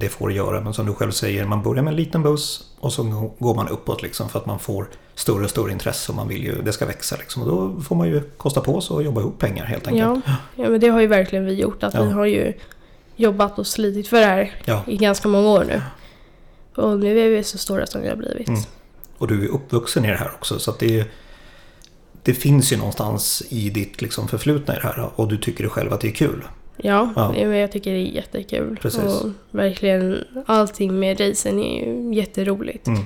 det 0.00 0.08
får 0.08 0.32
göra. 0.32 0.60
Men 0.60 0.74
som 0.74 0.86
du 0.86 0.94
själv 0.94 1.10
säger, 1.10 1.44
man 1.44 1.62
börjar 1.62 1.82
med 1.82 1.90
en 1.90 1.96
liten 1.96 2.22
buss 2.22 2.64
och 2.80 2.92
så 2.92 3.02
går 3.38 3.54
man 3.54 3.68
uppåt 3.68 4.02
liksom 4.02 4.28
för 4.28 4.38
att 4.38 4.46
man 4.46 4.58
får 4.58 4.88
större 5.14 5.44
och 5.44 5.50
större 5.50 5.72
intresse 5.72 6.12
och 6.12 6.16
man 6.16 6.28
vill 6.28 6.44
ju, 6.44 6.62
det 6.62 6.72
ska 6.72 6.86
växa 6.86 7.16
liksom. 7.16 7.42
Och 7.42 7.48
då 7.48 7.80
får 7.82 7.96
man 7.96 8.08
ju 8.08 8.20
kosta 8.36 8.60
på 8.60 8.80
sig 8.80 8.94
och 8.94 9.02
jobba 9.02 9.20
ihop 9.20 9.38
pengar 9.38 9.64
helt 9.64 9.86
enkelt. 9.86 10.22
Ja, 10.26 10.36
ja, 10.54 10.70
men 10.70 10.80
det 10.80 10.88
har 10.88 11.00
ju 11.00 11.06
verkligen 11.06 11.46
vi 11.46 11.54
gjort. 11.54 11.82
Att 11.82 11.94
Ja. 11.94 12.02
vi 12.02 12.10
har 12.10 12.24
ju 12.26 12.52
jobbat 13.16 13.58
och 13.58 13.66
slitit 13.66 14.08
för 14.08 14.20
det 14.20 14.26
här 14.26 14.54
Ja. 14.64 14.82
i 14.86 14.96
ganska 14.96 15.28
många 15.28 15.48
år 15.48 15.64
nu. 15.64 15.82
Och 16.82 16.98
nu 17.00 17.20
är 17.20 17.30
vi 17.30 17.44
så 17.44 17.58
stora 17.58 17.86
som 17.86 18.02
vi 18.02 18.08
har 18.08 18.16
blivit. 18.16 18.48
Mm. 18.48 18.60
Och 19.18 19.26
du 19.28 19.44
är 19.44 19.48
uppvuxen 19.48 20.04
i 20.04 20.08
det 20.08 20.16
här 20.16 20.30
också 20.34 20.58
så 20.58 20.70
att 20.70 20.78
det, 20.78 21.04
det 22.22 22.34
finns 22.34 22.72
ju 22.72 22.76
någonstans 22.76 23.42
i 23.48 23.70
ditt 23.70 24.02
liksom 24.02 24.28
förflutna 24.28 24.74
i 24.74 24.76
det 24.76 24.82
här 24.82 25.10
och 25.16 25.28
du 25.28 25.36
tycker 25.36 25.68
själv 25.68 25.92
att 25.92 26.00
det 26.00 26.08
är 26.08 26.12
kul. 26.12 26.44
Ja, 26.82 27.12
Ja. 27.16 27.36
jag 27.36 27.72
tycker 27.72 27.90
det 27.92 27.98
är 27.98 28.14
jättekul. 28.14 28.78
Precis. 28.82 29.00
Och 29.22 29.30
verkligen 29.50 30.24
allting 30.46 30.98
med 31.00 31.20
racen 31.20 31.58
är 31.58 31.84
ju 31.86 32.14
jätteroligt. 32.14 32.86
Mm. 32.86 33.00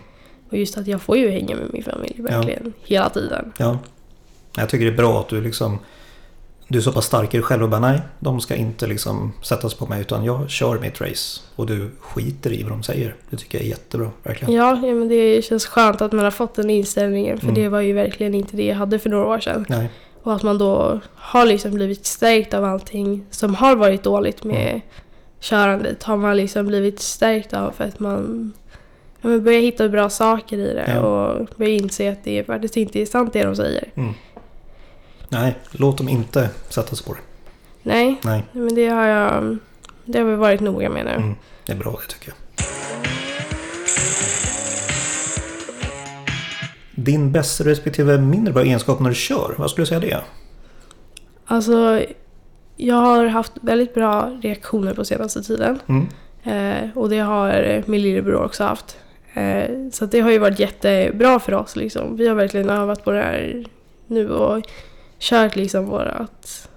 Och 0.50 0.56
just 0.58 0.78
att 0.78 0.87
jag 0.87 1.02
får 1.02 1.16
ju 1.16 1.30
hänga 1.30 1.56
med 1.56 1.66
min 1.72 1.82
familj 1.84 2.14
verkligen 2.18 2.72
hela 2.84 3.08
tiden. 3.10 3.52
Ja. 3.58 3.78
Jag 4.56 4.68
tycker 4.68 4.84
det 4.84 4.90
är 4.90 4.96
bra 4.96 5.20
att 5.20 5.28
du 5.28 5.40
liksom 5.40 5.78
du 6.68 6.78
är 6.78 6.82
så 6.82 6.92
pass 6.92 7.06
stark 7.06 7.34
i 7.34 7.37
dig 7.37 7.44
själv 7.44 7.62
och 7.62 7.68
bara 7.68 7.80
nej, 7.80 8.00
de 8.18 8.40
ska 8.40 8.54
inte 8.54 8.87
liksom 8.87 9.32
sättas 9.42 9.74
på 9.74 9.87
mig 9.87 10.00
utan 10.00 10.24
jag 10.24 10.50
kör 10.50 10.78
mitt 10.78 11.00
race. 11.00 11.40
Och 11.56 11.66
du 11.66 11.90
skiter 12.00 12.52
i 12.52 12.62
vad 12.62 12.72
de 12.72 12.82
säger. 12.82 13.14
Det 13.30 13.37
tycker 13.37 13.58
jag 13.58 13.64
är 13.64 13.68
jättebra, 13.68 14.10
verkligen. 14.22 14.54
Ja, 14.54 14.70
ja 14.87 14.94
men 14.94 15.08
det 15.08 15.44
känns 15.44 15.66
skönt 15.66 16.02
att 16.02 16.12
man 16.12 16.24
har 16.24 16.30
fått 16.30 16.54
den 16.54 16.70
inställningen. 16.70 17.38
För 17.38 17.46
Mm. 17.46 17.54
det 17.62 17.68
var 17.68 17.80
ju 17.80 17.92
verkligen 17.92 18.34
inte 18.34 18.56
det 18.56 18.64
jag 18.66 18.76
hade 18.76 18.98
för 18.98 19.10
några 19.10 19.26
år 19.26 19.40
sedan. 19.40 19.66
Nej, 19.68 19.90
Och 20.24 20.34
att 20.34 20.42
man 20.42 20.58
då 20.58 21.00
har 21.14 21.46
liksom 21.46 21.70
blivit 21.70 22.06
stärkt 22.06 22.54
av 22.54 22.64
allting 22.64 23.24
som 23.30 23.54
har 23.54 23.76
varit 23.76 24.02
dåligt 24.02 24.44
med 24.44 24.68
Mm. 24.68 24.80
körandet. 25.40 26.02
Har 26.02 26.16
man 26.16 26.37
liksom 26.37 26.66
blivit 26.66 27.00
stärkt 27.00 27.52
av 27.54 27.70
för 27.70 27.84
att 27.84 28.00
man 28.00 28.52
ja, 29.20 29.28
men 29.28 29.44
börjar 29.44 29.60
hitta 29.60 29.88
bra 29.88 30.08
saker 30.10 30.58
i 30.58 30.74
det 30.74 30.84
Ja. 30.94 31.00
och 31.00 31.48
börjar 31.56 31.72
inse 31.72 32.12
att 32.12 32.24
det 32.24 32.44
faktiskt 32.46 32.76
inte 32.76 33.00
är 33.00 33.06
sant 33.06 33.32
det 33.32 33.44
de 33.44 33.56
säger. 33.56 33.84
mm. 33.94 34.12
nej, 35.28 35.54
låt 35.70 35.98
dem 35.98 36.08
inte 36.08 36.50
sätta 36.68 36.96
det. 37.12 37.12
Nej, 37.82 38.20
Nej, 38.24 38.44
men 38.52 38.74
det 38.74 38.88
har 38.88 39.06
jag 39.06 39.56
det 40.04 40.18
har 40.18 40.26
vi 40.26 40.34
varit 40.37 40.60
noga 40.60 40.90
med 40.90 41.04
nu. 41.04 41.10
mm. 41.12 41.34
det 41.66 41.72
är 41.72 41.76
bra 41.76 41.90
det 42.06 42.12
tycker 42.14 42.28
jag. 42.28 42.37
Din 46.94 47.33
bästa 47.33 47.64
respektive 47.64 48.18
mindre 48.18 48.52
bra 48.52 48.62
egenskap 48.62 49.00
när 49.00 49.09
du 49.09 49.14
kör, 49.14 49.54
vad 49.59 49.70
skulle 49.70 49.83
du 49.83 49.87
säga 49.87 50.00
det? 50.00 50.20
Alltså, 51.46 52.02
jag 52.76 52.96
har 52.96 53.26
haft 53.26 53.52
väldigt 53.61 53.94
bra 53.94 54.38
reaktioner 54.42 54.94
på 54.94 55.04
senaste 55.04 55.42
tiden. 55.42 55.78
Mm. 55.87 56.07
Eh, 56.42 56.98
och 56.98 57.09
det 57.11 57.18
har 57.18 57.83
min 57.87 58.02
lillebror 58.02 58.44
också 58.44 58.64
haft. 58.64 58.96
Eh, 59.35 59.70
så 59.92 60.07
det 60.07 60.20
har 60.20 60.30
ju 60.30 60.38
varit 60.38 60.59
jättebra 60.59 61.40
för 61.40 61.54
oss. 61.54 61.76
Liksom. 61.76 62.16
Vi 62.16 62.28
har 62.28 62.35
verkligen 62.35 62.70
övat 62.70 63.04
på 63.04 63.11
det 63.11 63.22
här 63.22 63.64
nu 64.07 64.30
och 64.30 64.64
kört 65.18 65.57
liksom 65.57 65.87
vårat... 65.87 66.68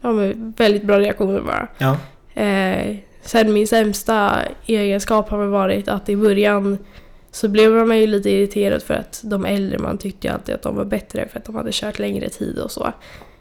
Ja, 0.00 0.12
men 0.12 0.54
väldigt 0.56 0.82
bra 0.82 0.98
reaktioner 0.98 1.40
bara. 1.40 1.68
Ja, 1.78 1.96
Eh, 2.36 2.96
sen 3.22 3.52
min 3.52 3.66
sämsta 3.66 4.38
egenskap 4.66 5.28
har 5.28 5.38
väl 5.38 5.48
varit 5.48 5.88
att 5.88 6.08
i 6.08 6.16
början 6.16 6.78
så 7.36 7.48
blev 7.48 7.72
man 7.72 7.98
ju 7.98 8.06
lite 8.06 8.30
irriterad 8.30 8.82
för 8.82 8.94
att 8.94 9.20
de 9.24 9.44
äldre, 9.44 9.78
man 9.78 9.98
tyckte 9.98 10.26
ju 10.26 10.32
alltid 10.34 10.54
att 10.54 10.62
de 10.62 10.76
var 10.76 10.84
bättre 10.84 11.28
för 11.28 11.38
att 11.38 11.44
de 11.44 11.54
hade 11.54 11.70
kört 11.72 11.98
längre 11.98 12.28
tid 12.28 12.58
och 12.58 12.70
så. 12.70 12.92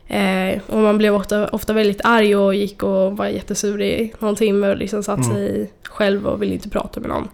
Eh, 0.08 0.60
och 0.68 0.78
man 0.78 0.98
blev 0.98 1.16
ofta, 1.16 1.48
ofta 1.48 1.74
väldigt 1.74 2.02
arg 2.04 2.36
och 2.36 2.56
gick 2.56 2.84
och 2.84 3.18
var 3.18 3.28
jättesur 3.28 3.82
i 3.82 4.14
någon 4.20 4.36
timme 4.36 4.70
och 4.70 4.78
liksom 4.78 5.04
satt 5.04 5.20
Mm. 5.20 5.32
sig 5.32 5.72
själv 5.84 6.28
och 6.28 6.42
ville 6.42 6.54
inte 6.54 6.70
prata 6.70 7.00
med 7.00 7.10
någon. 7.10 7.28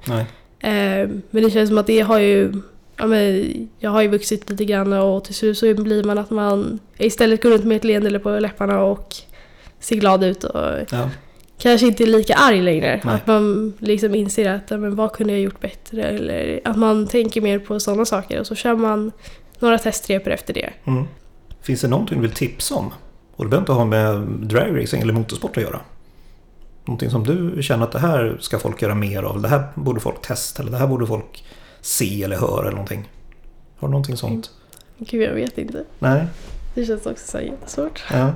Eh, 0.59 1.09
men 1.29 1.43
det 1.43 1.49
känns 1.51 1.69
som 1.69 1.77
att 1.77 1.87
det 1.87 1.99
har 1.99 2.19
ju 2.19 2.53
Ja, 2.97 3.07
men 3.07 3.45
jag 3.79 3.91
har 3.91 4.01
ju 4.01 4.07
vuxit 4.07 4.49
lite 4.49 4.65
grann 4.65 4.93
och 4.93 5.23
till 5.23 5.35
slut 5.35 5.57
så 5.57 5.73
blir 5.73 6.03
man 6.03 6.17
att 6.17 6.29
man 6.29 6.79
istället 6.97 7.43
går 7.43 7.49
runt 7.49 7.65
med 7.65 7.77
ett 7.77 7.83
leende 7.83 8.19
på 8.19 8.29
läpparna 8.29 8.83
och 8.83 9.15
ser 9.79 9.95
glad 9.95 10.23
ut 10.23 10.43
och 10.43 10.61
Ja, 10.91 11.09
kanske 11.61 11.87
inte 11.87 12.03
är 12.03 12.07
lika 12.07 12.35
arg 12.35 12.61
längre. 12.61 13.01
Nej. 13.03 13.15
Att 13.15 13.27
man 13.27 13.73
liksom 13.79 14.15
inser 14.15 14.49
att 14.49 14.69
men 14.69 14.95
vad 14.95 15.13
kunde 15.13 15.33
jag 15.33 15.41
gjort 15.41 15.59
bättre 15.59 16.03
eller 16.03 16.61
att 16.63 16.77
man 16.77 17.07
tänker 17.07 17.41
mer 17.41 17.59
på 17.59 17.79
sådana 17.79 18.05
saker 18.05 18.39
och 18.39 18.47
så 18.47 18.55
kör 18.55 18.75
man 18.75 19.11
några 19.59 19.77
testrepor 19.77 20.33
efter 20.33 20.53
det. 20.53 20.69
mm. 20.85 21.03
Finns 21.61 21.81
det 21.81 21.87
någonting 21.87 22.17
du 22.17 22.21
vill 22.21 22.35
tipsa 22.35 22.75
om? 22.75 22.93
Och 23.35 23.45
det 23.45 23.49
behöver 23.49 23.61
inte 23.61 23.71
ha 23.71 23.85
med 23.85 24.21
dragracing 24.27 25.01
eller 25.01 25.13
motorsport 25.13 25.57
att 25.57 25.63
göra. 25.63 25.79
Någonting 26.85 27.09
som 27.09 27.23
du 27.23 27.63
känner 27.63 27.83
att 27.83 27.91
det 27.91 27.99
här 27.99 28.37
ska 28.39 28.59
folk 28.59 28.81
göra 28.81 28.95
mer 28.95 29.23
av. 29.23 29.41
Det 29.41 29.47
här 29.47 29.63
borde 29.75 29.99
folk 29.99 30.21
testa 30.21 30.61
eller 30.61 30.71
det 30.71 30.77
här 30.77 30.87
borde 30.87 31.07
folk 31.07 31.45
se 31.81 32.23
eller 32.23 32.35
höra 32.35 32.61
eller 32.61 32.71
någonting. 32.71 33.09
Har 33.77 33.87
du 33.87 33.91
någonting 33.91 34.17
sånt? 34.17 34.51
Gud, 34.97 35.21
jag 35.29 35.33
vet 35.33 35.57
inte. 35.57 35.83
Nej? 35.99 36.27
Det 36.75 36.85
känns 36.85 37.05
också 37.05 37.27
så 37.27 37.39
jättesvårt. 37.39 38.03
Ja. 38.11 38.31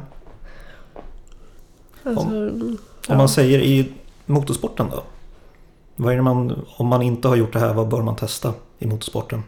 Alltså, 2.04 2.26
Om 2.26 2.78
ja. 3.08 3.18
man 3.18 3.30
säger 3.30 3.60
i 3.60 3.92
motorsporten 4.26 4.90
då? 4.92 5.04
Vad 5.96 6.14
är 6.14 6.22
man, 6.22 6.66
om 6.78 6.88
man 6.88 7.02
inte 7.02 7.28
har 7.28 7.36
gjort 7.36 7.54
det 7.54 7.60
här, 7.60 7.74
vad 7.74 7.88
bör 7.88 8.02
man 8.02 8.16
testa 8.16 8.54
i 8.80 8.86
motorsporten? 8.86 9.44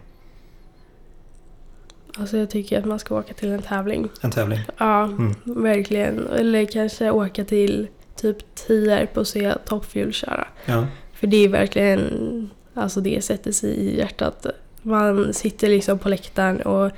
alltså 2.19 2.37
jag 2.37 2.49
tycker 2.49 2.79
att 2.79 2.85
man 2.85 2.99
ska 2.99 3.15
åka 3.19 3.33
till 3.33 3.49
en 3.51 3.61
tävling. 3.61 4.09
En 4.21 4.31
tävling? 4.31 4.59
Ja, 4.77 5.03
Mm. 5.03 5.35
verkligen. 5.45 6.27
Eller 6.27 6.65
kanske 6.65 7.11
åka 7.11 7.45
till 7.45 7.87
typ 8.15 8.37
Tierp 8.55 9.17
och 9.17 9.27
se 9.27 9.53
Top 9.65 9.85
Fuel 9.85 10.13
köra. 10.13 10.47
Ja. 10.65 10.85
För 11.13 11.27
det 11.27 11.37
är 11.37 11.49
verkligen, 11.49 12.49
alltså 12.73 13.01
det 13.01 13.23
sätter 13.23 13.51
sig 13.51 13.69
i 13.69 13.97
hjärtat. 13.97 14.45
Man 14.81 15.33
sitter 15.33 15.69
liksom 15.69 15.99
på 15.99 16.09
läktaren 16.09 16.61
och 16.61 16.91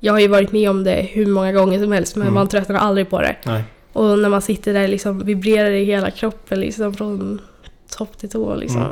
jag 0.00 0.12
har 0.12 0.20
ju 0.20 0.28
varit 0.28 0.52
med 0.52 0.70
om 0.70 0.84
det 0.84 1.02
hur 1.12 1.26
många 1.26 1.52
gånger 1.52 1.78
som 1.82 1.92
helst 1.92 2.16
men 2.16 2.22
Mm. 2.22 2.34
man 2.34 2.48
tröttnar 2.48 2.76
aldrig 2.76 3.10
på 3.10 3.20
det. 3.20 3.36
Nej. 3.46 3.64
Och 3.94 4.18
när 4.18 4.28
man 4.28 4.42
sitter 4.42 4.72
där 4.72 4.88
liksom 4.88 5.18
vibrerar 5.18 5.70
i 5.70 5.84
hela 5.84 6.10
kroppen 6.10 6.60
liksom 6.60 6.94
från 6.94 7.40
topp 7.98 8.18
till 8.18 8.28
tå 8.30 8.54
liksom. 8.54 8.82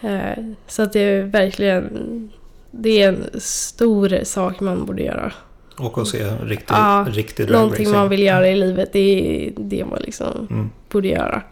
Eh, 0.00 0.44
Så 0.66 0.82
att 0.82 0.92
det 0.92 1.00
är 1.00 1.22
verkligen, 1.22 2.30
det 2.70 3.02
är 3.02 3.08
en 3.08 3.40
stor 3.40 4.24
sak 4.24 4.60
man 4.60 4.86
borde 4.86 5.02
göra. 5.02 5.32
Och 5.78 5.98
att 5.98 6.08
se 6.08 6.24
riktig, 6.44 6.74
Ja, 6.74 7.06
riktig 7.10 7.50
Någonting 7.50 7.70
dragracing. 7.76 7.98
man 7.98 8.08
vill 8.08 8.22
göra 8.22 8.48
i 8.48 8.56
livet, 8.56 8.92
det 8.92 8.98
är 9.46 9.52
det 9.56 9.84
man 9.84 9.98
liksom 10.02 10.46
Mm. 10.50 10.70
borde 10.90 11.08
göra. 11.08 11.42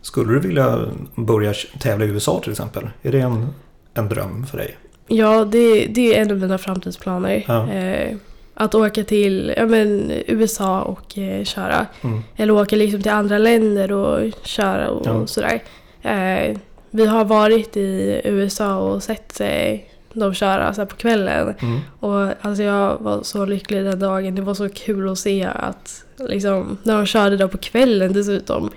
Skulle 0.00 0.32
du 0.32 0.40
vilja 0.40 0.80
börja 1.14 1.54
tävla 1.80 2.04
i 2.04 2.08
USA 2.08 2.40
till 2.42 2.50
exempel? 2.50 2.88
Är 3.02 3.12
det 3.12 3.20
en, 3.20 3.46
en 3.94 4.08
dröm 4.08 4.46
för 4.46 4.58
dig? 4.58 4.76
Ja, 5.06 5.44
det, 5.44 5.86
det 5.86 6.14
är 6.16 6.22
en 6.22 6.30
av 6.30 6.36
mina 6.38 6.58
framtidsplaner. 6.58 7.44
Ja. 7.48 7.68
Eh, 7.72 8.16
att 8.54 8.74
åka 8.74 9.04
till 9.04 9.54
ja, 9.56 9.66
men, 9.66 10.12
USA 10.26 10.82
och 10.82 11.18
eh, 11.18 11.44
köra. 11.44 11.86
Mm. 12.02 12.22
Eller 12.36 12.52
åka 12.52 12.76
liksom 12.76 13.02
till 13.02 13.12
andra 13.12 13.38
länder 13.38 13.92
och 13.92 14.20
köra 14.44 14.88
och 14.90 15.06
Ja. 15.06 15.26
sådär. 15.26 15.62
Eh, 16.02 16.56
vi 16.90 17.06
har 17.06 17.24
varit 17.24 17.76
i 17.76 18.20
USA 18.24 18.76
och 18.76 19.02
sett 19.02 19.40
eh, 19.40 19.78
dem 20.12 20.34
köra 20.34 20.74
så 20.74 20.80
här 20.80 20.86
på 20.86 20.96
kvällen. 20.96 21.54
Mm. 21.62 21.80
Och 22.00 22.28
alltså 22.40 22.62
jag 22.62 22.96
var 23.00 23.22
så 23.22 23.44
lycklig 23.44 23.84
den 23.84 23.98
dagen. 23.98 24.34
Det 24.34 24.42
var 24.42 24.54
så 24.54 24.68
kul 24.68 25.08
att 25.08 25.18
se 25.18 25.48
att 25.54 26.04
liksom, 26.18 26.78
när 26.82 26.96
de 26.96 27.06
körde 27.06 27.36
där 27.36 27.46
på 27.48 27.58
kvällen 27.58 28.12
dessutom. 28.12 28.70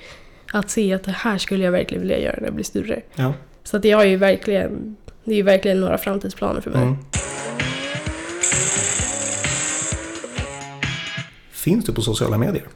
Att 0.54 0.70
se 0.70 0.94
att 0.94 1.04
det 1.04 1.12
här 1.12 1.38
skulle 1.38 1.64
jag 1.64 1.72
verkligen 1.72 2.02
vilja 2.02 2.20
göra 2.20 2.36
när 2.38 2.46
jag 2.48 2.54
blir 2.54 2.66
större. 2.66 3.02
Ja. 3.16 3.34
Så 3.64 3.78
att 3.78 3.84
det 3.84 3.92
har 3.92 4.04
ju 4.04 4.16
verkligen, 4.18 4.96
det 5.24 5.32
är 5.32 5.36
ju 5.36 5.44
verkligen 5.44 5.82
några 5.82 5.98
framtidsplaner 5.98 6.62
för 6.62 6.72
mig. 6.72 6.82
Mm. 6.82 6.98
Finns 11.66 11.86
du 11.86 11.94
på 11.94 12.02
sociala 12.02 12.38
medier? 12.38 12.68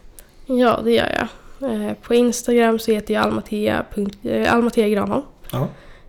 Ja, 0.45 0.80
det 0.84 0.91
gör 0.91 1.28
jag. 1.60 1.71
Eh, 1.71 1.93
på 1.93 2.13
Instagram 2.13 2.80
så 2.80 2.91
heter 2.91 3.13
jag 3.13 3.23
almatea, 3.23 3.86
eh, 4.23 4.54
almatea 4.54 4.89
Granholm. 4.89 5.23
Ja. 5.52 5.67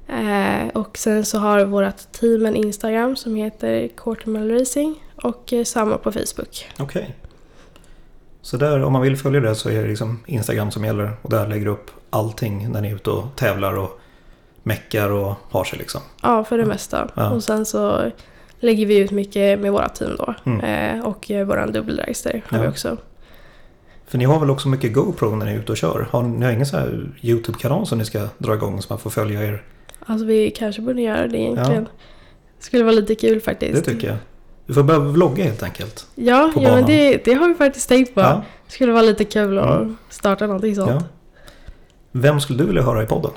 Eh, 0.09 0.69
och 0.75 0.99
sen 0.99 1.25
så 1.25 1.39
har 1.39 1.65
vårt 1.65 2.13
team 2.13 2.47
en 2.47 2.57
Instagram 2.57 3.17
som 3.17 3.35
heter 3.35 3.89
Quartermile 3.97 4.61
Racing 4.61 4.95
och 5.23 5.53
samma 5.65 5.99
på 5.99 6.13
Facebook. 6.13 6.71
Okej. 6.79 7.17
Så 8.43 8.57
där, 8.57 8.83
om 8.83 8.93
man 8.93 9.03
vill 9.03 9.17
följa 9.17 9.41
det 9.41 9.55
så 9.55 9.69
är 9.69 9.83
det 9.83 9.89
liksom 9.89 10.21
Instagram 10.27 10.71
som 10.71 10.85
gäller 10.85 11.11
och 11.23 11.31
där 11.31 11.49
lägger 11.49 11.65
du 11.65 11.71
upp 11.71 11.91
allting 12.11 12.73
när 12.73 12.81
ni 12.81 12.91
är 12.91 12.95
ute 12.95 13.11
och 13.11 13.37
tävlar 13.37 13.79
och 13.79 14.01
meckar 14.63 15.11
och 15.11 15.35
har 15.51 15.65
sig 15.65 15.79
liksom. 15.79 16.01
Ja, 16.23 16.45
för 16.45 16.59
det 16.59 16.67
mesta. 16.67 17.11
Ja. 17.15 17.31
Och 17.31 17.45
sen 17.45 17.67
så 17.67 18.11
lägger 18.61 18.87
vi 18.87 18.99
ut 18.99 19.11
mycket 19.11 19.61
med 19.61 19.73
våra 19.73 19.89
team 19.89 20.17
då. 20.19 20.35
Mm. 20.47 20.61
Eh, 20.99 21.05
och 21.07 21.31
våran 21.47 21.73
dubbeldragster 21.73 22.43
har 22.49 22.59
Ja. 22.59 22.63
vi 22.63 22.69
också. 22.69 22.97
För 24.07 24.19
ni 24.19 24.25
har 24.25 24.41
väl 24.41 24.51
också 24.51 24.69
mycket 24.69 24.93
GoPro 24.93 25.37
när 25.37 25.47
ni 25.47 25.53
är 25.53 25.59
ute 25.59 25.73
och 25.73 25.79
kör? 25.79 26.07
Har 26.11 26.23
ni, 26.23 26.45
har 26.45 26.53
ingen 26.53 26.67
så 26.67 26.77
här 26.77 27.09
YouTube-kanal 27.23 27.87
som 27.87 27.99
ni 27.99 28.05
ska 28.05 28.29
dra 28.39 28.55
igång 28.55 28.83
så 28.83 28.87
man 28.93 28.99
får 28.99 29.11
följa 29.11 29.43
er? 29.45 29.63
Alltså 30.07 30.27
vi 30.27 30.51
kanske 30.51 30.83
borde 30.83 31.03
göra 31.03 31.27
det 31.27 31.39
egentligen. 31.39 31.89
Skulle 32.59 32.85
vara 32.85 32.95
lite 32.95 33.15
kul 33.15 33.41
faktiskt. 33.41 33.85
Det 33.85 33.93
tycker 33.93 34.09
jag. 34.09 34.17
Du 34.67 34.75
får 34.75 34.83
börja 34.83 35.01
vlogga 35.01 35.45
helt 35.45 35.63
enkelt. 35.63 36.07
Ja, 36.15 36.53
ja 36.57 36.75
men 36.75 36.87
det, 36.87 37.25
det 37.25 37.35
har 37.35 37.49
vi 37.49 37.55
faktiskt 37.55 37.89
tänkt 37.89 38.15
på. 38.15 38.21
Ja. 38.21 38.43
Skulle 38.69 38.93
vara 38.93 39.03
lite 39.03 39.25
kul 39.25 39.59
att 39.59 39.81
Mm. 39.81 39.97
starta 40.09 40.47
någonting 40.47 40.75
sånt. 40.75 40.91
ja. 40.91 41.03
Vem 42.13 42.41
skulle 42.41 42.59
du 42.59 42.65
vilja 42.67 42.83
höra 42.83 43.03
i 43.03 43.07
podden? 43.07 43.31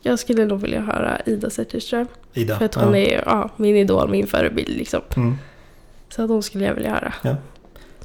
Jag 0.00 0.18
skulle 0.18 0.44
nog 0.44 0.60
vilja 0.60 0.80
höra 0.80 1.20
Ida 1.26 1.50
Zetterström. 1.50 2.06
Ida? 2.34 2.58
För 2.58 2.64
att 2.64 2.74
hon 2.74 2.94
ja. 2.94 2.96
är 2.96 3.22
ja, 3.26 3.50
min 3.56 3.76
idol, 3.76 4.10
min 4.10 4.26
förebild 4.26 4.76
liksom. 4.76 5.00
Mm. 5.16 5.36
Så 6.08 6.22
att 6.22 6.30
hon 6.30 6.42
skulle 6.42 6.64
jag 6.64 6.74
vilja 6.74 6.90
höra. 6.90 7.36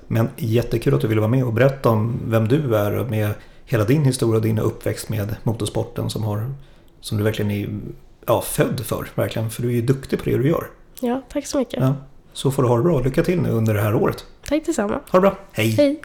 Men 0.07 0.29
jättekul 0.37 0.93
att 0.93 1.01
du 1.01 1.07
ville 1.07 1.21
vara 1.21 1.31
med 1.31 1.43
och 1.43 1.53
berätta 1.53 1.89
om 1.89 2.19
vem 2.25 2.47
du 2.47 2.75
är 2.75 2.97
och 2.97 3.09
med 3.09 3.29
hela 3.65 3.83
din 3.83 4.05
historia 4.05 4.35
och 4.35 4.41
din 4.41 4.59
uppväxt 4.59 5.09
med 5.09 5.35
motorsporten 5.43 6.09
som, 6.09 6.23
har, 6.23 6.51
som 7.01 7.17
du 7.17 7.23
verkligen 7.23 7.51
är 7.51 7.69
ja, 8.25 8.41
född 8.41 8.79
för. 8.85 9.07
Verkligen, 9.15 9.49
för 9.49 9.61
du 9.61 9.67
är 9.67 9.73
ju 9.73 9.81
duktig 9.81 10.19
på 10.19 10.29
det 10.29 10.37
du 10.37 10.49
gör. 10.49 10.67
Ja, 10.99 11.21
tack 11.29 11.47
så 11.47 11.57
mycket. 11.57 11.79
Ja. 11.79 11.95
Så 12.33 12.51
får 12.51 12.63
du 12.63 12.69
ha 12.69 12.77
det 12.77 12.83
bra. 12.83 12.99
Lycka 12.99 13.23
till 13.23 13.41
nu 13.41 13.49
under 13.49 13.73
det 13.73 13.81
här 13.81 13.95
året. 13.95 14.25
Tack 14.45 14.65
detsamma. 14.65 14.99
Ha 15.09 15.19
det 15.19 15.21
bra. 15.21 15.37
Hej! 15.51 15.69
Hej! 15.69 16.01